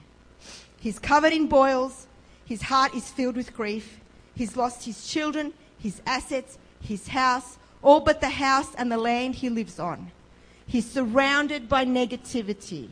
He's 0.80 1.00
covered 1.00 1.34
in 1.34 1.48
boils. 1.48 2.08
His 2.46 2.64
heart 2.64 2.94
is 2.94 3.10
filled 3.10 3.36
with 3.36 3.56
grief. 3.56 4.00
He's 4.36 4.58
lost 4.58 4.86
his 4.86 5.08
children, 5.08 5.54
his 5.80 6.02
assets, 6.06 6.58
his 6.82 7.10
house, 7.10 7.58
all 7.82 8.00
but 8.00 8.22
the 8.22 8.30
house 8.30 8.74
and 8.76 8.92
the 8.92 8.98
land 8.98 9.36
he 9.36 9.50
lives 9.50 9.80
on. 9.80 10.12
He's 10.66 10.90
surrounded 10.90 11.70
by 11.70 11.86
negativity. 11.86 12.90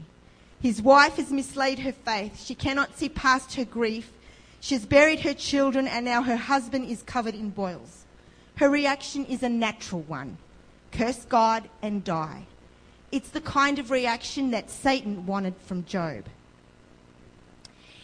His 0.61 0.81
wife 0.81 1.15
has 1.15 1.31
mislaid 1.31 1.79
her 1.79 1.91
faith. 1.91 2.43
She 2.43 2.53
cannot 2.53 2.97
see 2.97 3.09
past 3.09 3.55
her 3.55 3.65
grief. 3.65 4.11
She 4.59 4.75
has 4.75 4.85
buried 4.85 5.21
her 5.21 5.33
children, 5.33 5.87
and 5.87 6.05
now 6.05 6.21
her 6.21 6.35
husband 6.35 6.89
is 6.89 7.01
covered 7.01 7.33
in 7.33 7.49
boils. 7.49 8.05
Her 8.57 8.69
reaction 8.69 9.25
is 9.25 9.41
a 9.41 9.49
natural 9.49 10.01
one 10.01 10.37
curse 10.91 11.25
God 11.25 11.69
and 11.81 12.03
die. 12.03 12.45
It's 13.11 13.29
the 13.29 13.41
kind 13.41 13.79
of 13.79 13.91
reaction 13.91 14.51
that 14.51 14.69
Satan 14.69 15.25
wanted 15.25 15.55
from 15.65 15.85
Job. 15.85 16.25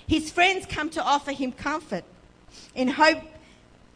His 0.08 0.32
friends 0.32 0.66
come 0.66 0.90
to 0.92 1.04
offer 1.04 1.32
him 1.32 1.52
comfort 1.52 2.06
in 2.74 2.88
hope 2.88 3.24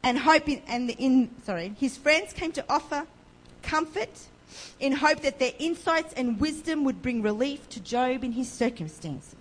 and 0.03 0.17
hope 0.17 0.49
in, 0.49 0.61
and 0.67 0.89
in 0.89 1.29
sorry, 1.45 1.73
his 1.79 1.97
friends 1.97 2.33
came 2.33 2.51
to 2.53 2.65
offer 2.69 3.07
comfort 3.63 4.09
in 4.79 4.91
hope 4.91 5.21
that 5.21 5.39
their 5.39 5.53
insights 5.57 6.13
and 6.13 6.39
wisdom 6.39 6.83
would 6.83 7.01
bring 7.01 7.21
relief 7.21 7.69
to 7.69 7.79
Job 7.79 8.23
in 8.23 8.33
his 8.33 8.51
circumstances. 8.51 9.35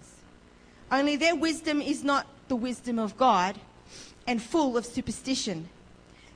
Only 0.92 1.16
their 1.16 1.34
wisdom 1.34 1.80
is 1.82 2.04
not 2.04 2.26
the 2.48 2.56
wisdom 2.56 2.98
of 2.98 3.16
God 3.16 3.58
and 4.26 4.40
full 4.40 4.76
of 4.76 4.86
superstition. 4.86 5.68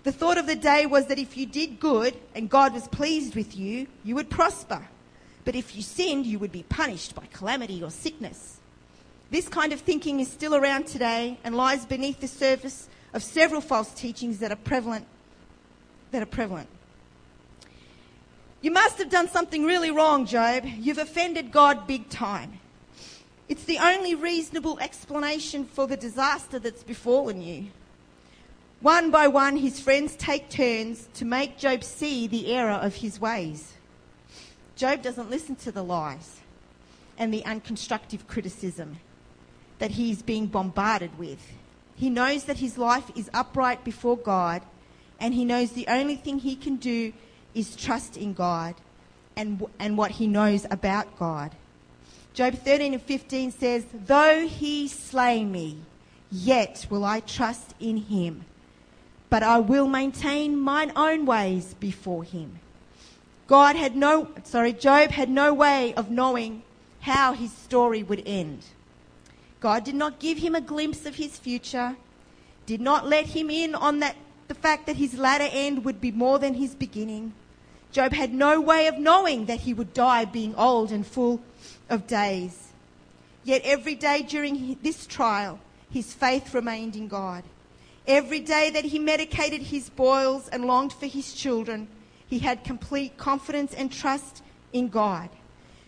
The 0.03 0.13
thought 0.13 0.39
of 0.39 0.47
the 0.47 0.57
day 0.57 0.87
was 0.87 1.07
that 1.07 1.19
if 1.19 1.37
you 1.37 1.47
did 1.47 1.79
good 1.79 2.17
and 2.35 2.51
God 2.51 2.75
was 2.75 2.89
pleased 2.89 3.37
with 3.37 3.57
you, 3.57 3.87
you 4.03 4.15
would 4.17 4.31
prosper. 4.31 4.89
But 5.45 5.55
if 5.55 5.77
you 5.77 5.83
sinned, 5.83 6.27
you 6.27 6.39
would 6.39 6.53
be 6.53 6.65
punished 6.65 7.15
by 7.15 7.27
calamity 7.33 7.83
or 7.83 7.91
sickness. 7.91 8.59
This 9.35 9.49
kind 9.49 9.73
of 9.73 9.81
thinking 9.81 10.21
is 10.21 10.31
still 10.31 10.55
around 10.55 10.87
today 10.87 11.41
and 11.43 11.57
lies 11.57 11.85
beneath 11.85 12.21
the 12.21 12.29
surface 12.29 12.89
of 13.13 13.21
several 13.21 13.61
false 13.61 13.93
teachings 13.93 14.39
that 14.39 14.53
are 14.53 14.57
prevalent. 14.71 15.09
That 16.13 16.23
are 16.23 16.27
prevalent. 16.27 16.69
You 18.61 18.71
must 18.71 18.97
have 18.99 19.11
done 19.11 19.27
something 19.27 19.65
really 19.65 19.91
wrong, 19.91 20.25
Job. 20.25 20.63
You've 20.65 20.99
offended 20.99 21.51
God 21.51 21.85
big 21.89 22.09
time. 22.11 22.61
It's 23.49 23.65
the 23.65 23.79
only 23.79 24.15
reasonable 24.15 24.79
explanation 24.79 25.65
for 25.65 25.89
the 25.89 25.97
disaster 25.97 26.61
that's 26.61 26.85
befallen 26.85 27.43
you. 27.43 27.71
One 28.83 29.11
by 29.11 29.27
one, 29.27 29.57
his 29.57 29.81
friends 29.81 30.15
take 30.15 30.49
turns 30.49 31.09
to 31.15 31.25
make 31.25 31.59
Job 31.59 31.83
see 31.83 32.29
the 32.29 32.55
error 32.55 32.71
of 32.71 32.95
his 32.95 33.21
ways. 33.21 33.73
Job 34.77 35.03
doesn't 35.03 35.29
listen 35.29 35.57
to 35.57 35.73
the 35.73 35.83
lies 35.83 36.37
and 37.19 37.35
the 37.35 37.43
unconstructive 37.43 38.29
criticism 38.29 38.97
that 39.85 39.91
he's 39.91 40.23
being 40.23 40.47
bombarded 40.47 41.19
with. 41.19 41.53
He 41.95 42.09
knows 42.09 42.45
that 42.45 42.57
his 42.57 42.79
life 42.79 43.11
is 43.15 43.29
upright 43.35 43.85
before 43.85 44.17
God, 44.17 44.63
and 45.21 45.35
he 45.35 45.45
knows 45.45 45.73
the 45.73 45.87
only 45.89 46.17
thing 46.17 46.39
he 46.39 46.57
can 46.57 46.77
do 46.77 47.13
is 47.55 47.77
trust 47.77 48.17
in 48.17 48.33
God 48.33 48.77
and, 49.37 49.63
and 49.79 49.99
what 49.99 50.13
he 50.13 50.27
knows 50.27 50.67
about 50.71 51.19
God. 51.19 51.55
Job 52.33 52.55
13 52.55 52.95
and 52.95 53.03
15 53.03 53.51
says, 53.51 53.85
Though 53.93 54.47
he 54.47 54.89
slay 54.89 55.45
me, 55.45 55.81
yet 56.33 56.87
will 56.89 57.05
I 57.05 57.21
trust 57.21 57.75
in 57.79 57.99
him, 57.99 58.47
but 59.29 59.43
I 59.43 59.59
will 59.59 59.87
maintain 59.87 60.59
mine 60.59 60.93
own 60.97 61.27
ways 61.27 61.75
before 61.75 62.25
him. 62.25 62.59
God 63.47 63.77
had 63.77 63.95
no, 63.95 64.29
sorry, 64.45 64.73
Job 64.73 65.11
had 65.11 65.29
no 65.29 65.53
way 65.53 65.93
of 65.93 66.11
knowing 66.11 66.63
how 67.01 67.35
his 67.35 67.53
story 67.53 68.03
would 68.03 68.23
end. 68.25 68.65
God 69.65 69.83
did 69.83 69.95
not 69.95 70.19
give 70.19 70.37
him 70.37 70.55
a 70.55 70.61
glimpse 70.61 71.07
of 71.07 71.15
his 71.15 71.39
future, 71.39 71.97
did 72.67 72.83
not 72.83 73.09
let 73.09 73.29
him 73.29 73.49
in 73.49 73.75
on 73.75 74.01
that, 74.01 74.15
the 74.47 74.55
fact 74.55 74.85
that 74.85 74.97
his 74.97 75.15
latter 75.15 75.49
end 75.51 75.87
would 75.87 76.03
be 76.03 76.11
more 76.11 76.39
than 76.39 76.53
his 76.53 76.75
beginning. 76.75 77.33
Job 77.91 78.13
had 78.13 78.35
no 78.35 78.61
way 78.61 78.89
of 78.89 78.99
knowing 78.99 79.47
that 79.47 79.61
he 79.61 79.73
would 79.73 79.95
die 79.95 80.27
being 80.27 80.55
old 80.57 80.93
and 80.93 81.07
full 81.07 81.41
of 81.89 82.07
days. 82.07 82.73
Yet 83.43 83.63
every 83.65 83.95
day 83.95 84.21
during 84.21 84.77
this 84.83 85.07
trial, 85.07 85.59
his 85.91 86.13
faith 86.13 86.53
remained 86.53 86.95
in 86.95 87.09
God. 87.09 87.43
Every 88.07 88.41
day 88.41 88.69
that 88.69 88.85
he 88.85 88.99
medicated 88.99 89.63
his 89.63 89.89
boils 89.89 90.47
and 90.49 90.67
longed 90.67 90.93
for 90.93 91.07
his 91.07 91.33
children, 91.33 91.89
he 92.29 92.41
had 92.41 92.65
complete 92.65 93.17
confidence 93.17 93.73
and 93.73 93.91
trust 93.91 94.43
in 94.75 94.89
God. 94.89 95.31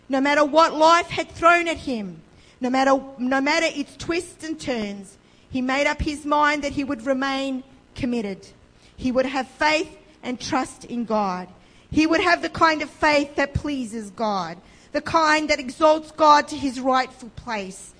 No 0.09 0.19
matter 0.19 0.43
what 0.43 0.73
life 0.73 1.09
had 1.11 1.29
thrown 1.29 1.67
at 1.67 1.77
him, 1.77 2.23
no 2.59 2.69
matter, 2.69 2.99
no 3.17 3.41
matter 3.41 3.67
its 3.69 3.95
twists 3.97 4.43
and 4.43 4.59
turns, 4.59 5.17
he 5.49 5.61
made 5.61 5.87
up 5.87 6.01
his 6.01 6.25
mind 6.25 6.63
that 6.63 6.73
he 6.73 6.83
would 6.83 7.05
remain 7.05 7.63
committed. 7.95 8.47
He 8.95 9.11
would 9.11 9.25
have 9.25 9.47
faith 9.47 9.95
and 10.23 10.39
trust 10.39 10.85
in 10.85 11.05
God. 11.05 11.47
He 11.91 12.07
would 12.07 12.21
have 12.21 12.41
the 12.41 12.49
kind 12.49 12.81
of 12.81 12.89
faith 12.89 13.35
that 13.35 13.53
pleases 13.53 14.09
God, 14.11 14.57
the 14.91 15.01
kind 15.01 15.49
that 15.49 15.59
exalts 15.59 16.11
God 16.11 16.47
to 16.49 16.55
his 16.55 16.79
rightful 16.79 17.29
place. 17.35 17.93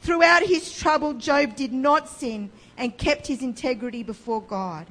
Throughout 0.00 0.44
his 0.44 0.76
trouble, 0.78 1.14
Job 1.14 1.56
did 1.56 1.72
not 1.72 2.08
sin 2.08 2.50
and 2.78 2.96
kept 2.96 3.26
his 3.26 3.42
integrity 3.42 4.02
before 4.02 4.40
God. 4.40 4.86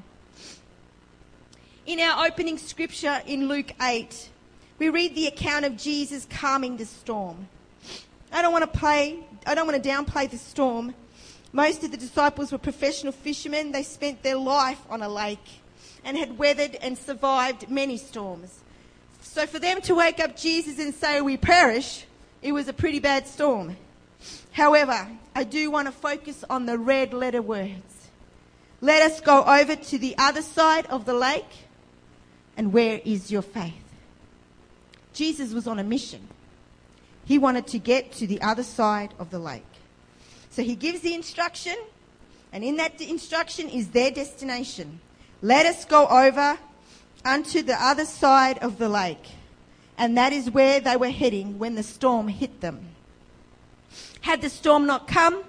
In 1.86 1.99
our 1.99 2.25
opening 2.28 2.58
scripture 2.58 3.21
in 3.25 3.47
Luke 3.47 3.71
8, 3.82 4.30
we 4.78 4.89
read 4.89 5.15
the 5.15 5.28
account 5.28 5.65
of 5.65 5.78
Jesus 5.78 6.28
calming 6.30 6.78
the 6.78 6.86
storm. 6.86 7.47
I 8.36 8.41
don't 8.41 8.52
want 8.52 8.69
to 8.69 8.80
play, 8.80 9.17
I 9.45 9.56
don't 9.56 9.65
want 9.65 9.82
to 9.82 9.89
downplay 9.89 10.30
the 10.30 10.38
storm. 10.38 10.93
Most 11.54 11.86
of 11.86 11.91
the 11.91 11.98
disciples 11.98 12.52
were 12.52 12.58
professional 12.58 13.13
fishermen. 13.13 13.71
They 13.71 13.84
spent 13.84 14.24
their 14.24 14.36
life 14.36 14.82
on 14.89 15.02
a 15.02 15.08
lake 15.08 15.62
and 16.04 16.17
had 16.17 16.38
weathered 16.38 16.76
and 16.76 16.98
survived 16.98 17.69
many 17.69 17.95
storms. 17.95 18.60
So 19.21 19.48
for 19.48 19.58
them 19.58 19.80
to 19.84 19.95
wake 19.95 20.19
up 20.19 20.36
Jesus 20.36 20.80
and 20.80 20.93
say, 20.93 21.21
We 21.21 21.38
perish, 21.38 22.04
it 22.41 22.52
was 22.52 22.67
a 22.67 22.74
pretty 22.74 23.00
bad 23.00 23.26
storm. 23.26 23.78
However, 24.52 25.08
I 25.34 25.45
do 25.45 25.71
want 25.71 25.88
to 25.88 25.93
focus 25.93 26.43
on 26.50 26.65
the 26.65 26.78
red 26.78 27.13
letter 27.13 27.41
words. 27.41 28.10
Let 28.82 29.02
us 29.10 29.21
go 29.21 29.45
over 29.45 29.78
to 29.78 29.98
the 29.98 30.13
other 30.17 30.41
side 30.41 30.88
of 30.88 31.06
the 31.06 31.13
lake 31.13 31.67
and 32.58 32.74
where 32.74 33.00
is 33.06 33.32
your 33.32 33.43
faith? 33.43 33.74
Jesus 35.13 35.54
was 35.54 35.67
on 35.67 35.80
a 35.80 35.86
mission. 35.86 36.28
He 37.26 37.38
wanted 37.38 37.68
to 37.68 37.80
get 37.80 38.12
to 38.14 38.28
the 38.28 38.42
other 38.42 38.64
side 38.64 39.14
of 39.20 39.32
the 39.32 39.40
lake. 39.40 39.64
So 40.52 40.64
he 40.64 40.76
gives 40.76 41.02
the 41.02 41.14
instruction, 41.14 41.76
and 42.54 42.64
in 42.64 42.78
that 42.78 43.02
instruction 43.02 43.68
is 43.68 43.90
their 43.90 44.12
destination. 44.12 45.02
Let 45.42 45.66
us 45.66 45.84
go 45.86 46.08
over 46.08 46.58
unto 47.26 47.62
the 47.62 47.76
other 47.84 48.06
side 48.06 48.60
of 48.60 48.78
the 48.78 48.88
lake. 48.88 49.26
And 49.98 50.18
that 50.18 50.34
is 50.34 50.52
where 50.52 50.80
they 50.80 50.96
were 50.96 51.10
heading 51.10 51.58
when 51.58 51.76
the 51.76 51.84
storm 51.84 52.28
hit 52.28 52.62
them. 52.62 52.88
Had 54.22 54.42
the 54.42 54.50
storm 54.50 54.86
not 54.86 55.08
come, 55.08 55.44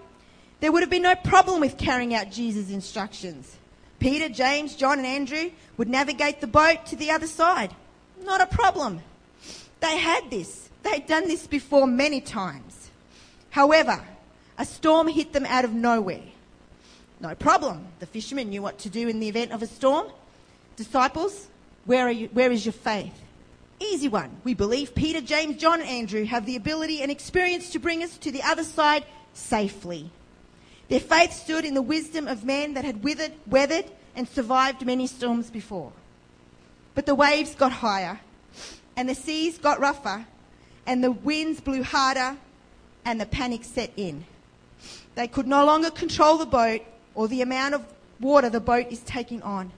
there 0.61 0.73
would 0.73 0.83
have 0.83 0.91
been 0.91 1.03
no 1.03 1.15
problem 1.15 1.61
with 1.61 1.77
carrying 1.77 2.15
out 2.15 2.31
Jesus' 2.31 2.71
instructions. 2.71 3.57
Peter, 3.99 4.29
James, 4.29 4.77
John, 4.77 4.99
and 4.99 5.07
Andrew 5.07 5.51
would 5.77 5.89
navigate 5.89 6.41
the 6.41 6.47
boat 6.47 6.87
to 6.87 6.97
the 6.97 7.11
other 7.11 7.27
side. 7.27 7.75
Not 8.23 8.41
a 8.41 8.47
problem. 8.47 9.01
They 9.81 9.99
had 9.99 10.31
this. 10.31 10.66
They 10.87 10.93
had 10.93 11.09
done 11.09 11.27
this 11.27 11.49
before 11.49 11.89
many 11.89 12.21
times. 12.21 12.93
However, 13.51 14.01
a 14.57 14.65
storm 14.65 15.09
hit 15.09 15.33
them 15.33 15.45
out 15.45 15.65
of 15.65 15.73
nowhere. 15.73 16.23
No 17.19 17.35
problem. 17.35 17.89
The 17.99 18.07
fishermen 18.07 18.51
knew 18.51 18.63
what 18.63 18.79
to 18.79 18.89
do 18.89 19.09
in 19.09 19.19
the 19.19 19.29
event 19.29 19.51
of 19.51 19.63
a 19.63 19.67
storm. 19.67 20.13
Disciples, 20.77 21.49
where, 21.87 22.07
are 22.07 22.13
you, 22.13 22.29
where 22.29 22.53
is 22.53 22.65
your 22.65 22.73
faith? 22.73 23.21
Easy 23.81 24.07
one. 24.07 24.31
We 24.45 24.55
believe 24.55 24.95
Peter, 24.95 25.21
James, 25.21 25.57
John, 25.57 25.81
and 25.81 25.89
Andrew 25.89 26.25
have 26.25 26.47
the 26.47 26.55
ability 26.55 27.03
and 27.03 27.11
experience 27.11 27.71
to 27.71 27.81
bring 27.81 28.05
us 28.05 28.17
to 28.19 28.31
the 28.31 28.45
other 28.45 28.63
side 28.63 29.05
safely. 29.35 30.09
Their 30.87 31.01
faith 31.01 31.33
stood 31.33 31.65
in 31.65 31.75
the 31.75 31.83
wisdom 31.83 32.29
of 32.29 32.45
men 32.45 32.75
that 32.75 32.85
had 32.85 33.03
withered, 33.03 33.33
weathered 33.49 33.87
and 34.15 34.29
survived 34.29 34.87
many 34.87 35.09
storms 35.09 35.51
before. 35.51 35.91
But 36.95 37.07
the 37.07 37.17
waves 37.17 37.57
got 37.57 37.73
higher, 37.73 38.21
and 38.97 39.09
the 39.09 39.17
seas 39.17 39.59
got 39.59 39.81
rougher, 39.81 40.27
and 40.87 41.03
the 41.03 41.13
winds 41.13 41.61
blew 41.61 41.83
harder, 41.83 42.37
and 43.05 43.21
the 43.21 43.27
panic 43.27 43.65
set 43.65 43.93
in. 43.97 44.25
They 45.15 45.29
could 45.29 45.47
no 45.47 45.65
longer 45.65 45.91
control 45.91 46.39
the 46.39 46.47
boat 46.47 46.83
or 47.15 47.29
the 47.29 47.43
amount 47.43 47.75
of 47.75 47.85
water 48.21 48.51
the 48.51 48.61
boat 48.61 48.87
is 48.91 49.01
taking 49.01 49.43
on. 49.43 49.73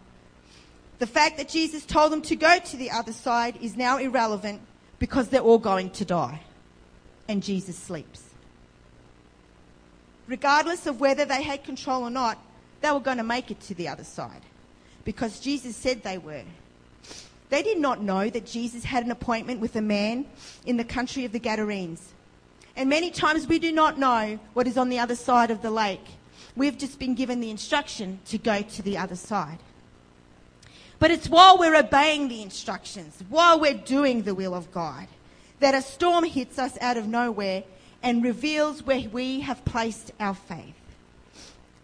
The 0.98 1.06
fact 1.06 1.36
that 1.36 1.48
Jesus 1.48 1.84
told 1.84 2.10
them 2.10 2.22
to 2.22 2.36
go 2.36 2.58
to 2.58 2.76
the 2.76 2.90
other 2.90 3.12
side 3.12 3.56
is 3.60 3.76
now 3.76 3.98
irrelevant 3.98 4.60
because 4.98 5.28
they're 5.28 5.40
all 5.40 5.58
going 5.58 5.90
to 5.90 6.04
die. 6.04 6.40
And 7.28 7.42
Jesus 7.42 7.76
sleeps 7.76 8.28
regardless 10.28 10.86
of 10.86 11.00
whether 11.00 11.24
they 11.24 11.42
had 11.42 11.64
control 11.64 12.04
or 12.04 12.10
not, 12.10 12.38
they 12.80 12.90
were 12.92 13.00
going 13.00 13.16
to 13.16 13.24
make 13.24 13.50
it 13.50 13.58
to 13.60 13.74
the 13.74 13.88
other 13.88 14.04
side 14.04 14.42
because 15.04 15.40
Jesus 15.40 15.74
said 15.74 16.02
they 16.02 16.18
were. 16.18 16.44
They 17.50 17.62
did 17.62 17.78
not 17.78 18.02
know 18.02 18.28
that 18.28 18.46
Jesus 18.46 18.84
had 18.84 19.04
an 19.04 19.10
appointment 19.10 19.60
with 19.60 19.76
a 19.76 19.80
man 19.80 20.26
in 20.66 20.76
the 20.76 20.84
country 20.84 21.24
of 21.24 21.32
the 21.32 21.38
Gadarenes. 21.38 22.12
And 22.76 22.88
many 22.88 23.10
times 23.10 23.46
we 23.46 23.58
do 23.58 23.72
not 23.72 23.98
know 23.98 24.38
what 24.52 24.66
is 24.66 24.76
on 24.76 24.88
the 24.88 24.98
other 24.98 25.14
side 25.14 25.50
of 25.50 25.62
the 25.62 25.70
lake. 25.70 26.04
We've 26.54 26.76
just 26.76 26.98
been 26.98 27.14
given 27.14 27.40
the 27.40 27.50
instruction 27.50 28.20
to 28.26 28.38
go 28.38 28.62
to 28.62 28.82
the 28.82 28.98
other 28.98 29.16
side. 29.16 29.58
But 30.98 31.10
it's 31.10 31.28
while 31.28 31.58
we're 31.58 31.76
obeying 31.76 32.28
the 32.28 32.42
instructions, 32.42 33.22
while 33.28 33.60
we're 33.60 33.74
doing 33.74 34.22
the 34.22 34.34
will 34.34 34.54
of 34.54 34.70
God, 34.72 35.06
that 35.60 35.74
a 35.74 35.82
storm 35.82 36.24
hits 36.24 36.58
us 36.58 36.76
out 36.80 36.96
of 36.96 37.06
nowhere 37.06 37.64
and 38.02 38.22
reveals 38.22 38.82
where 38.82 39.08
we 39.08 39.40
have 39.40 39.64
placed 39.64 40.12
our 40.20 40.34
faith. 40.34 40.74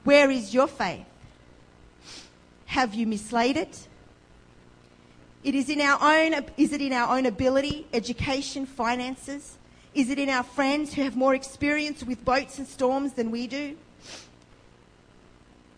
Where 0.05 0.31
is 0.31 0.53
your 0.53 0.67
faith? 0.67 1.07
Have 2.67 2.95
you 2.95 3.07
mislaid 3.07 3.57
it? 3.57 3.89
It 5.45 5.55
is 5.55 5.69
in 5.69 5.83
our 5.83 5.99
own, 6.01 6.47
is 6.57 6.73
it 6.73 6.81
in 6.81 6.95
our 6.95 7.17
own 7.17 7.27
ability, 7.27 7.87
education, 7.93 8.65
finances? 8.65 9.59
Is 9.95 10.09
it 10.09 10.19
in 10.19 10.31
our 10.31 10.43
friends 10.43 10.95
who 10.95 11.03
have 11.03 11.17
more 11.17 11.35
experience 11.35 12.03
with 12.03 12.25
boats 12.25 12.59
and 12.59 12.67
storms 12.67 13.13
than 13.13 13.31
we 13.31 13.47
do? 13.47 13.77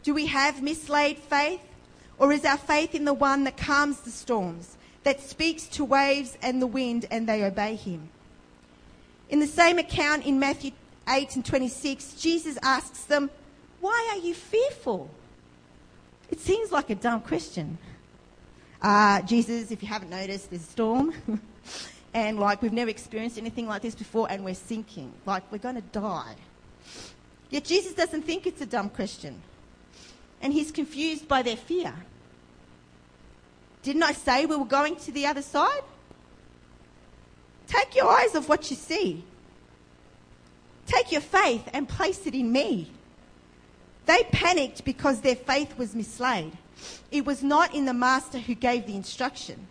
Do 0.05 0.14
we 0.14 0.26
have 0.26 0.62
mislaid 0.62 1.18
faith? 1.18 1.61
Or 2.18 2.33
is 2.33 2.44
our 2.44 2.57
faith 2.57 2.94
in 2.94 3.05
the 3.05 3.12
one 3.12 3.42
that 3.44 3.57
calms 3.57 4.00
the 4.00 4.11
storms, 4.11 4.76
that 5.02 5.20
speaks 5.20 5.66
to 5.66 5.85
waves 5.85 6.38
and 6.40 6.62
the 6.62 6.66
wind 6.66 7.07
and 7.11 7.29
they 7.29 7.44
obey 7.44 7.74
him? 7.74 8.09
In 9.29 9.40
the 9.40 9.48
same 9.48 9.79
account 9.79 10.24
in 10.24 10.38
Matthew 10.38 10.70
8 11.09 11.37
and 11.37 11.44
26, 11.44 12.14
Jesus 12.14 12.57
asks 12.62 13.02
them, 13.02 13.31
Why 13.81 14.12
are 14.12 14.24
you 14.24 14.33
fearful? 14.33 15.11
It 16.31 16.40
seems 16.40 16.70
like 16.70 16.88
a 16.88 16.94
dumb 16.94 17.20
question. 17.20 17.79
Uh, 18.80 19.22
Jesus, 19.22 19.70
if 19.70 19.82
you 19.82 19.88
haven't 19.88 20.10
noticed, 20.10 20.50
there's 20.50 20.62
a 20.62 20.66
storm. 20.66 21.14
and 22.14 22.38
like 22.38 22.62
we've 22.62 22.72
never 22.72 22.90
experienced 22.90 23.38
anything 23.38 23.66
like 23.66 23.82
this 23.82 23.94
before 23.94 24.30
and 24.30 24.44
we're 24.44 24.54
sinking, 24.54 25.12
like 25.24 25.42
we're 25.50 25.58
going 25.58 25.74
to 25.74 25.80
die. 25.80 26.34
Yet 27.50 27.64
Jesus 27.64 27.94
doesn't 27.94 28.22
think 28.22 28.46
it's 28.46 28.60
a 28.60 28.66
dumb 28.66 28.90
question. 28.90 29.42
And 30.42 30.52
he's 30.52 30.70
confused 30.70 31.28
by 31.28 31.42
their 31.42 31.56
fear. 31.56 31.94
Didn't 33.82 34.02
I 34.02 34.12
say 34.12 34.46
we 34.46 34.56
were 34.56 34.64
going 34.64 34.96
to 34.96 35.12
the 35.12 35.26
other 35.26 35.42
side? 35.42 35.82
Take 37.66 37.94
your 37.94 38.08
eyes 38.08 38.34
off 38.34 38.48
what 38.48 38.70
you 38.70 38.76
see. 38.76 39.24
Take 40.86 41.12
your 41.12 41.20
faith 41.20 41.68
and 41.72 41.88
place 41.88 42.26
it 42.26 42.34
in 42.34 42.50
me. 42.50 42.90
They 44.06 44.22
panicked 44.30 44.84
because 44.84 45.20
their 45.20 45.36
faith 45.36 45.76
was 45.76 45.94
mislaid. 45.94 46.52
It 47.10 47.24
was 47.24 47.42
not 47.42 47.74
in 47.74 47.84
the 47.84 47.94
master 47.94 48.38
who 48.38 48.54
gave 48.54 48.86
the 48.86 48.96
instruction. 48.96 49.66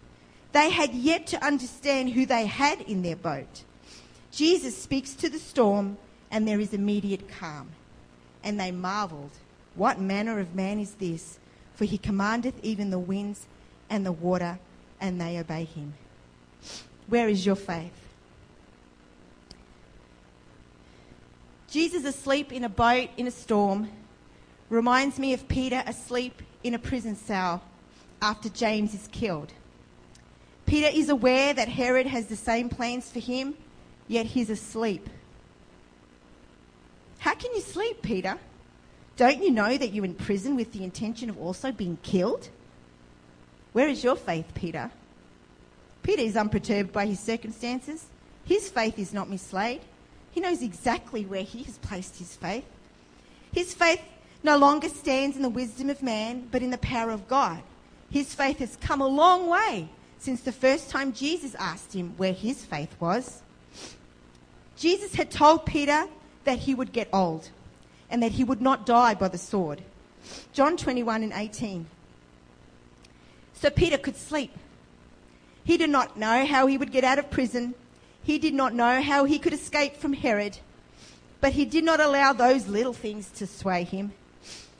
They 0.51 0.69
had 0.69 0.93
yet 0.93 1.27
to 1.27 1.45
understand 1.45 2.11
who 2.11 2.25
they 2.25 2.45
had 2.45 2.81
in 2.81 3.01
their 3.01 3.15
boat. 3.15 3.63
Jesus 4.31 4.77
speaks 4.77 5.13
to 5.15 5.29
the 5.29 5.39
storm, 5.39 5.97
and 6.31 6.47
there 6.47 6.59
is 6.59 6.73
immediate 6.73 7.29
calm. 7.29 7.69
And 8.43 8.59
they 8.59 8.71
marveled, 8.71 9.31
What 9.75 9.99
manner 9.99 10.39
of 10.39 10.55
man 10.55 10.79
is 10.79 10.95
this? 10.95 11.39
For 11.73 11.85
he 11.85 11.97
commandeth 11.97 12.55
even 12.63 12.89
the 12.89 12.99
winds 12.99 13.47
and 13.89 14.05
the 14.05 14.11
water, 14.11 14.59
and 14.99 15.19
they 15.19 15.37
obey 15.37 15.65
him. 15.65 15.93
Where 17.07 17.27
is 17.27 17.45
your 17.45 17.55
faith? 17.55 17.91
Jesus 21.69 22.05
asleep 22.05 22.53
in 22.53 22.63
a 22.63 22.69
boat 22.69 23.09
in 23.17 23.27
a 23.27 23.31
storm 23.31 23.89
reminds 24.69 25.19
me 25.19 25.33
of 25.33 25.47
Peter 25.47 25.83
asleep 25.85 26.41
in 26.65 26.73
a 26.73 26.79
prison 26.79 27.15
cell 27.15 27.61
after 28.23 28.49
James 28.49 28.95
is 28.95 29.07
killed. 29.11 29.53
Peter 30.65 30.89
is 30.91 31.09
aware 31.09 31.53
that 31.53 31.69
Herod 31.69 32.07
has 32.07 32.25
the 32.25 32.35
same 32.35 32.69
plans 32.69 33.07
for 33.07 33.19
him, 33.19 33.53
yet 34.07 34.25
he's 34.25 34.49
asleep. 34.49 35.07
How 37.19 37.35
can 37.35 37.53
you 37.53 37.61
sleep, 37.61 38.01
Peter? 38.01 38.39
Don't 39.15 39.43
you 39.43 39.51
know 39.51 39.77
that 39.77 39.93
you're 39.93 40.05
in 40.05 40.15
prison 40.15 40.55
with 40.55 40.73
the 40.73 40.83
intention 40.83 41.29
of 41.29 41.39
also 41.39 41.71
being 41.71 41.99
killed? 42.01 42.49
Where 43.73 43.87
is 43.87 44.03
your 44.03 44.15
faith, 44.15 44.51
Peter? 44.55 44.89
Peter 46.01 46.23
is 46.23 46.35
unperturbed 46.35 46.91
by 46.91 47.05
his 47.05 47.19
circumstances. 47.19 48.07
His 48.43 48.69
faith 48.69 48.97
is 48.97 49.13
not 49.13 49.29
mislaid. 49.29 49.81
He 50.31 50.41
knows 50.41 50.63
exactly 50.63 51.25
where 51.25 51.43
he 51.43 51.61
has 51.63 51.77
placed 51.77 52.17
his 52.17 52.35
faith. 52.35 52.65
His 53.53 53.75
faith 53.75 54.01
no 54.45 54.57
longer 54.57 54.87
stands 54.87 55.35
in 55.35 55.41
the 55.41 55.49
wisdom 55.49 55.89
of 55.89 56.01
man, 56.01 56.47
but 56.51 56.61
in 56.61 56.69
the 56.69 56.77
power 56.77 57.09
of 57.09 57.27
God. 57.27 57.61
His 58.09 58.33
faith 58.33 58.59
has 58.59 58.77
come 58.77 59.01
a 59.01 59.07
long 59.07 59.49
way 59.49 59.89
since 60.19 60.41
the 60.41 60.51
first 60.51 60.89
time 60.89 61.11
Jesus 61.11 61.55
asked 61.55 61.93
him 61.93 62.13
where 62.15 62.31
his 62.31 62.63
faith 62.63 62.95
was. 62.99 63.41
Jesus 64.77 65.15
had 65.15 65.31
told 65.31 65.65
Peter 65.65 66.07
that 66.43 66.59
he 66.59 66.75
would 66.75 66.93
get 66.93 67.09
old 67.11 67.49
and 68.09 68.21
that 68.21 68.33
he 68.33 68.43
would 68.43 68.61
not 68.61 68.85
die 68.85 69.15
by 69.15 69.27
the 69.27 69.37
sword. 69.37 69.81
John 70.53 70.77
21 70.77 71.23
and 71.23 71.33
18. 71.33 71.87
So 73.53 73.69
Peter 73.69 73.97
could 73.97 74.15
sleep. 74.15 74.51
He 75.63 75.77
did 75.77 75.89
not 75.89 76.17
know 76.17 76.45
how 76.45 76.67
he 76.67 76.77
would 76.77 76.91
get 76.91 77.03
out 77.03 77.17
of 77.17 77.31
prison. 77.31 77.73
He 78.23 78.37
did 78.37 78.53
not 78.53 78.73
know 78.73 79.01
how 79.01 79.25
he 79.25 79.39
could 79.39 79.53
escape 79.53 79.97
from 79.97 80.13
Herod. 80.13 80.59
But 81.41 81.53
he 81.53 81.65
did 81.65 81.83
not 81.83 81.99
allow 81.99 82.33
those 82.33 82.67
little 82.67 82.93
things 82.93 83.29
to 83.31 83.47
sway 83.47 83.83
him. 83.83 84.13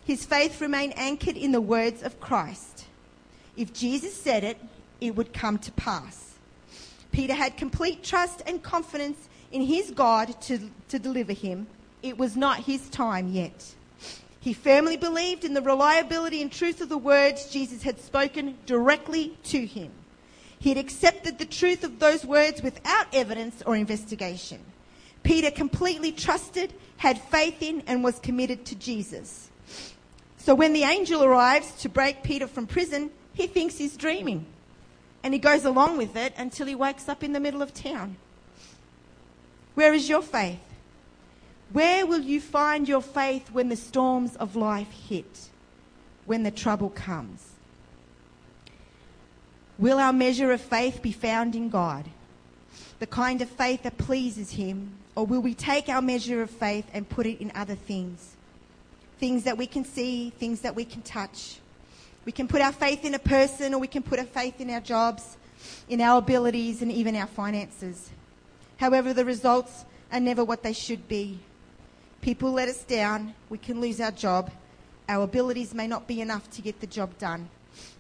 His 0.06 0.24
faith 0.24 0.62
remained 0.62 0.94
anchored 0.98 1.36
in 1.36 1.52
the 1.52 1.60
words 1.60 2.04
of 2.04 2.20
Christ. 2.20 2.86
If 3.58 3.74
Jesus 3.74 4.15
said 4.15 4.44
it, 4.44 4.58
it 5.02 5.15
would 5.15 5.34
come 5.34 5.58
to 5.60 5.72
pass. 5.72 6.36
Peter 7.12 7.34
had 7.34 7.58
complete 7.58 8.04
trust 8.04 8.44
and 8.46 8.62
confidence 8.62 9.30
in 9.52 9.62
his 9.62 9.91
God 9.91 10.39
to, 10.44 10.60
to 10.89 11.00
deliver 11.00 11.34
him. 11.34 11.65
It 12.04 12.18
was 12.18 12.36
not 12.36 12.65
his 12.65 12.88
time 12.89 13.30
yet. 13.30 13.74
He 14.39 14.54
firmly 14.54 14.96
believed 14.96 15.44
in 15.44 15.56
the 15.56 15.62
reliability 15.62 16.41
and 16.41 16.52
truth 16.52 16.82
of 16.82 16.89
the 16.89 16.98
words 17.00 17.52
Jesus 17.52 17.82
had 17.82 18.00
spoken 18.00 18.58
directly 18.68 19.36
to 19.46 19.65
him. 19.65 19.91
He 20.60 20.70
had 20.70 20.78
accepted 20.78 21.39
the 21.39 21.46
truth 21.46 21.84
of 21.84 21.98
those 21.98 22.24
words 22.24 22.62
without 22.62 23.08
evidence 23.12 23.63
or 23.65 23.76
investigation. 23.76 24.60
Peter 25.24 25.50
completely 25.50 26.12
trusted, 26.12 26.74
had 26.98 27.20
faith 27.20 27.63
in, 27.63 27.82
and 27.88 28.04
was 28.04 28.20
committed 28.20 28.65
to 28.65 28.76
Jesus. 28.76 29.50
So 30.45 30.53
when 30.53 30.73
the 30.73 30.84
angel 30.84 31.23
arrives 31.23 31.71
to 31.81 31.89
break 31.89 32.21
Peter 32.21 32.45
from 32.45 32.67
prison, 32.67 33.10
he 33.34 33.47
thinks 33.47 33.79
he's 33.79 33.97
dreaming. 33.97 34.45
And 35.23 35.34
he 35.34 35.39
goes 35.39 35.65
along 35.65 35.97
with 35.97 36.15
it 36.15 36.36
until 36.38 36.67
he 36.67 36.75
wakes 36.75 37.10
up 37.10 37.23
in 37.23 37.34
the 37.34 37.39
middle 37.39 37.63
of 37.63 37.73
town. 37.73 38.17
Where 39.73 39.91
is 39.91 40.08
your 40.08 40.21
faith? 40.21 40.60
Where 41.73 42.05
will 42.05 42.21
you 42.21 42.39
find 42.39 42.88
your 42.88 43.01
faith 43.01 43.49
when 43.53 43.69
the 43.69 43.75
storms 43.75 44.36
of 44.36 44.55
life 44.55 44.91
hit, 45.10 45.49
when 46.25 46.43
the 46.43 46.51
trouble 46.51 46.91
comes? 46.91 47.53
Will 49.79 49.97
our 49.97 50.13
measure 50.13 50.51
of 50.51 50.62
faith 50.62 51.01
be 51.01 51.12
found 51.12 51.55
in 51.55 51.69
God, 51.69 52.05
the 52.99 53.08
kind 53.08 53.41
of 53.41 53.49
faith 53.49 53.81
that 53.81 53.97
pleases 53.97 54.51
Him, 54.51 54.91
or 55.15 55.25
will 55.25 55.41
we 55.41 55.55
take 55.55 55.89
our 55.89 56.03
measure 56.03 56.43
of 56.43 56.51
faith 56.51 56.86
and 56.93 57.10
put 57.10 57.25
it 57.25 57.41
in 57.41 57.51
other 57.55 57.73
things? 57.73 58.35
Things 59.19 59.43
that 59.43 59.58
we 59.58 59.67
can 59.67 59.86
see, 59.86 60.30
things 60.32 60.62
that 60.62 60.75
we 60.75 60.86
can 60.86 61.01
touch. 61.01 61.60
We 62.25 62.32
can 62.32 62.47
put 62.47 62.62
our 62.62 62.71
faith 62.71 63.06
in 63.06 63.13
a 63.13 63.19
person 63.19 63.73
or 63.73 63.80
we 63.80 63.88
can 63.88 64.04
put 64.04 64.19
our 64.19 64.25
faith 64.25 64.60
in 64.60 64.69
our 64.71 64.82
jobs, 64.82 65.38
in 65.88 66.01
our 66.01 66.17
abilities, 66.17 66.82
and 66.82 66.91
even 66.91 67.15
our 67.15 67.28
finances. 67.28 68.10
However, 68.78 69.13
the 69.13 69.25
results 69.25 69.86
are 70.12 70.19
never 70.19 70.43
what 70.43 70.63
they 70.63 70.73
should 70.73 71.08
be. 71.08 71.39
People 72.21 72.51
let 72.51 72.67
us 72.67 72.84
down, 72.84 73.36
we 73.49 73.58
can 73.58 73.80
lose 73.80 74.01
our 74.01 74.12
job, 74.12 74.51
our 75.08 75.23
abilities 75.23 75.73
may 75.73 75.86
not 75.86 76.08
be 76.08 76.21
enough 76.21 76.49
to 76.51 76.62
get 76.62 76.80
the 76.82 76.88
job 76.88 77.15
done, 77.19 77.47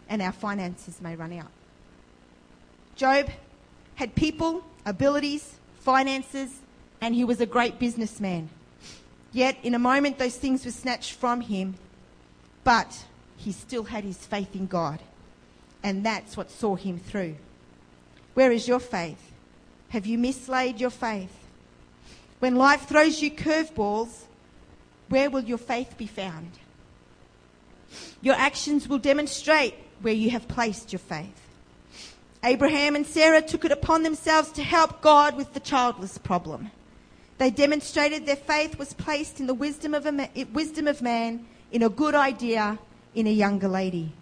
and 0.09 0.21
our 0.21 0.31
finances 0.31 0.99
may 0.99 1.15
run 1.15 1.33
out. 1.33 1.51
Job 2.95 3.29
had 3.95 4.15
people, 4.15 4.63
abilities, 4.85 5.59
finances, 5.81 6.51
and 7.01 7.13
he 7.13 7.23
was 7.23 7.39
a 7.41 7.45
great 7.45 7.77
businessman. 7.77 8.49
Yet, 9.35 9.57
in 9.63 9.75
a 9.75 9.79
moment, 9.79 10.17
those 10.17 10.37
things 10.37 10.63
were 10.63 10.71
snatched 10.71 11.11
from 11.11 11.41
him, 11.41 11.75
but 12.63 13.03
he 13.35 13.51
still 13.51 13.83
had 13.83 14.05
his 14.05 14.25
faith 14.25 14.55
in 14.55 14.65
God. 14.65 15.01
And 15.83 16.05
that's 16.05 16.37
what 16.37 16.49
saw 16.49 16.77
him 16.77 16.97
through. 16.97 17.35
Where 18.33 18.53
is 18.53 18.65
your 18.65 18.79
faith? 18.79 19.33
Have 19.89 20.05
you 20.05 20.17
mislaid 20.17 20.79
your 20.79 20.89
faith? 20.89 21.37
When 22.39 22.55
life 22.55 22.87
throws 22.87 23.21
you 23.21 23.29
curveballs, 23.29 24.23
where 25.09 25.29
will 25.29 25.43
your 25.43 25.57
faith 25.57 25.97
be 25.97 26.07
found? 26.07 26.51
Your 28.21 28.35
actions 28.35 28.87
will 28.87 28.99
demonstrate 28.99 29.75
where 30.01 30.13
you 30.13 30.29
have 30.29 30.47
placed 30.47 30.93
your 30.93 30.99
faith. 31.01 31.41
Abraham 32.41 32.95
and 32.95 33.05
Sarah 33.05 33.41
took 33.41 33.65
it 33.65 33.73
upon 33.73 34.03
themselves 34.03 34.53
to 34.53 34.63
help 34.63 35.01
God 35.01 35.35
with 35.35 35.53
the 35.53 35.59
childless 35.59 36.17
problem. 36.17 36.71
They 37.37 37.49
demonstrated 37.49 38.25
their 38.25 38.35
faith 38.35 38.79
was 38.79 38.93
placed 38.93 39.39
in 39.39 39.47
the 39.47 39.53
wisdom 39.53 39.93
of, 39.93 40.11
ma- 40.13 40.27
wisdom 40.53 40.87
of 40.87 41.01
man, 41.01 41.45
in 41.71 41.83
a 41.83 41.89
good 41.89 42.15
idea, 42.15 42.79
in 43.13 43.27
a 43.27 43.31
younger 43.31 43.67
lady. 43.67 44.13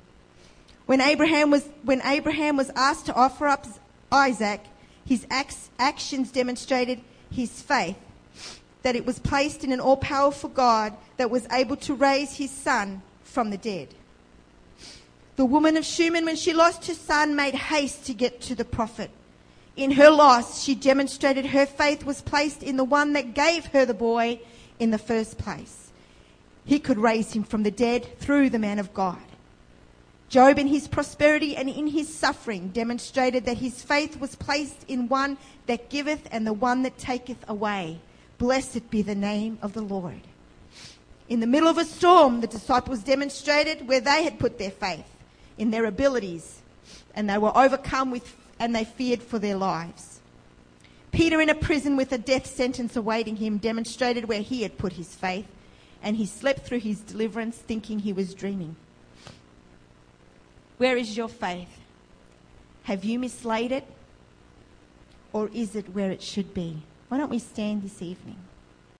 When 0.85 0.99
Abraham 0.99 1.51
was, 1.51 1.67
when 1.83 2.01
Abraham 2.03 2.57
was 2.57 2.71
asked 2.75 3.05
to 3.05 3.13
offer 3.13 3.47
up 3.47 3.65
Isaac, 4.11 4.61
his 5.05 5.25
actions 5.29 6.31
demonstrated 6.31 7.01
his 7.31 7.61
faith, 7.61 7.97
that 8.81 8.95
it 8.95 9.05
was 9.05 9.19
placed 9.19 9.63
in 9.63 9.71
an 9.71 9.79
all 9.79 9.97
powerful 9.97 10.49
God 10.49 10.95
that 11.17 11.29
was 11.29 11.47
able 11.51 11.77
to 11.77 11.93
raise 11.93 12.35
his 12.35 12.51
son 12.51 13.01
from 13.23 13.49
the 13.49 13.57
dead. 13.57 13.89
The 15.35 15.45
woman 15.45 15.77
of 15.77 15.85
Shunem, 15.85 16.25
when 16.25 16.35
she 16.35 16.53
lost 16.53 16.85
her 16.87 16.93
son, 16.93 17.35
made 17.35 17.55
haste 17.55 18.05
to 18.05 18.13
get 18.13 18.41
to 18.41 18.55
the 18.55 18.65
prophet. 18.65 19.09
In 19.75 19.91
her 19.91 20.09
loss, 20.09 20.63
she 20.63 20.75
demonstrated 20.75 21.47
her 21.47 21.65
faith 21.65 22.05
was 22.05 22.21
placed 22.21 22.61
in 22.61 22.77
the 22.77 22.83
one 22.83 23.13
that 23.13 23.33
gave 23.33 23.65
her 23.67 23.85
the 23.85 23.93
boy 23.93 24.39
in 24.79 24.91
the 24.91 24.97
first 24.97 25.37
place. 25.37 25.91
He 26.65 26.79
could 26.79 26.97
raise 26.97 27.33
him 27.33 27.43
from 27.43 27.63
the 27.63 27.71
dead 27.71 28.19
through 28.19 28.49
the 28.49 28.59
man 28.59 28.79
of 28.79 28.93
God. 28.93 29.19
Job, 30.29 30.57
in 30.57 30.67
his 30.67 30.87
prosperity 30.87 31.55
and 31.55 31.69
in 31.69 31.87
his 31.87 32.13
suffering, 32.13 32.69
demonstrated 32.69 33.45
that 33.45 33.57
his 33.57 33.81
faith 33.81 34.19
was 34.19 34.35
placed 34.35 34.83
in 34.87 35.07
one 35.07 35.37
that 35.67 35.89
giveth 35.89 36.27
and 36.31 36.45
the 36.45 36.53
one 36.53 36.83
that 36.83 36.97
taketh 36.97 37.47
away. 37.47 37.99
Blessed 38.37 38.89
be 38.89 39.01
the 39.01 39.15
name 39.15 39.59
of 39.61 39.73
the 39.73 39.81
Lord. 39.81 40.21
In 41.29 41.39
the 41.39 41.47
middle 41.47 41.69
of 41.69 41.77
a 41.77 41.85
storm, 41.85 42.41
the 42.41 42.47
disciples 42.47 42.99
demonstrated 42.99 43.87
where 43.87 44.01
they 44.01 44.23
had 44.23 44.39
put 44.39 44.57
their 44.57 44.71
faith 44.71 45.05
in 45.57 45.71
their 45.71 45.85
abilities, 45.85 46.61
and 47.15 47.29
they 47.29 47.37
were 47.37 47.55
overcome 47.55 48.11
with 48.11 48.35
and 48.63 48.75
they 48.75 48.85
feared 48.85 49.21
for 49.21 49.39
their 49.39 49.55
lives. 49.55 50.19
Peter, 51.11 51.39
in 51.41 51.49
a 51.49 51.55
prison 51.55 51.95
with 51.95 52.11
a 52.11 52.17
death 52.17 52.47
sentence 52.47 52.95
awaiting 52.95 53.35
him, 53.35 53.57
demonstrated 53.57 54.25
where 54.25 54.41
he 54.41 54.63
had 54.63 54.77
put 54.77 54.93
his 54.93 55.13
faith, 55.13 55.47
and 56.01 56.15
he 56.15 56.25
slept 56.25 56.65
through 56.65 56.79
his 56.79 57.01
deliverance 57.01 57.57
thinking 57.57 57.99
he 57.99 58.13
was 58.13 58.33
dreaming. 58.33 58.75
Where 60.77 60.97
is 60.97 61.15
your 61.15 61.29
faith? 61.29 61.79
Have 62.83 63.03
you 63.03 63.19
mislaid 63.19 63.71
it? 63.71 63.85
or 65.33 65.49
is 65.51 65.75
it 65.75 65.89
where 65.89 66.11
it 66.11 66.21
should 66.21 66.53
be? 66.53 66.83
Why 67.09 67.17
don't 67.17 67.29
we 67.29 67.39
stand 67.39 67.81
this 67.81 68.01
evening? 68.01 68.37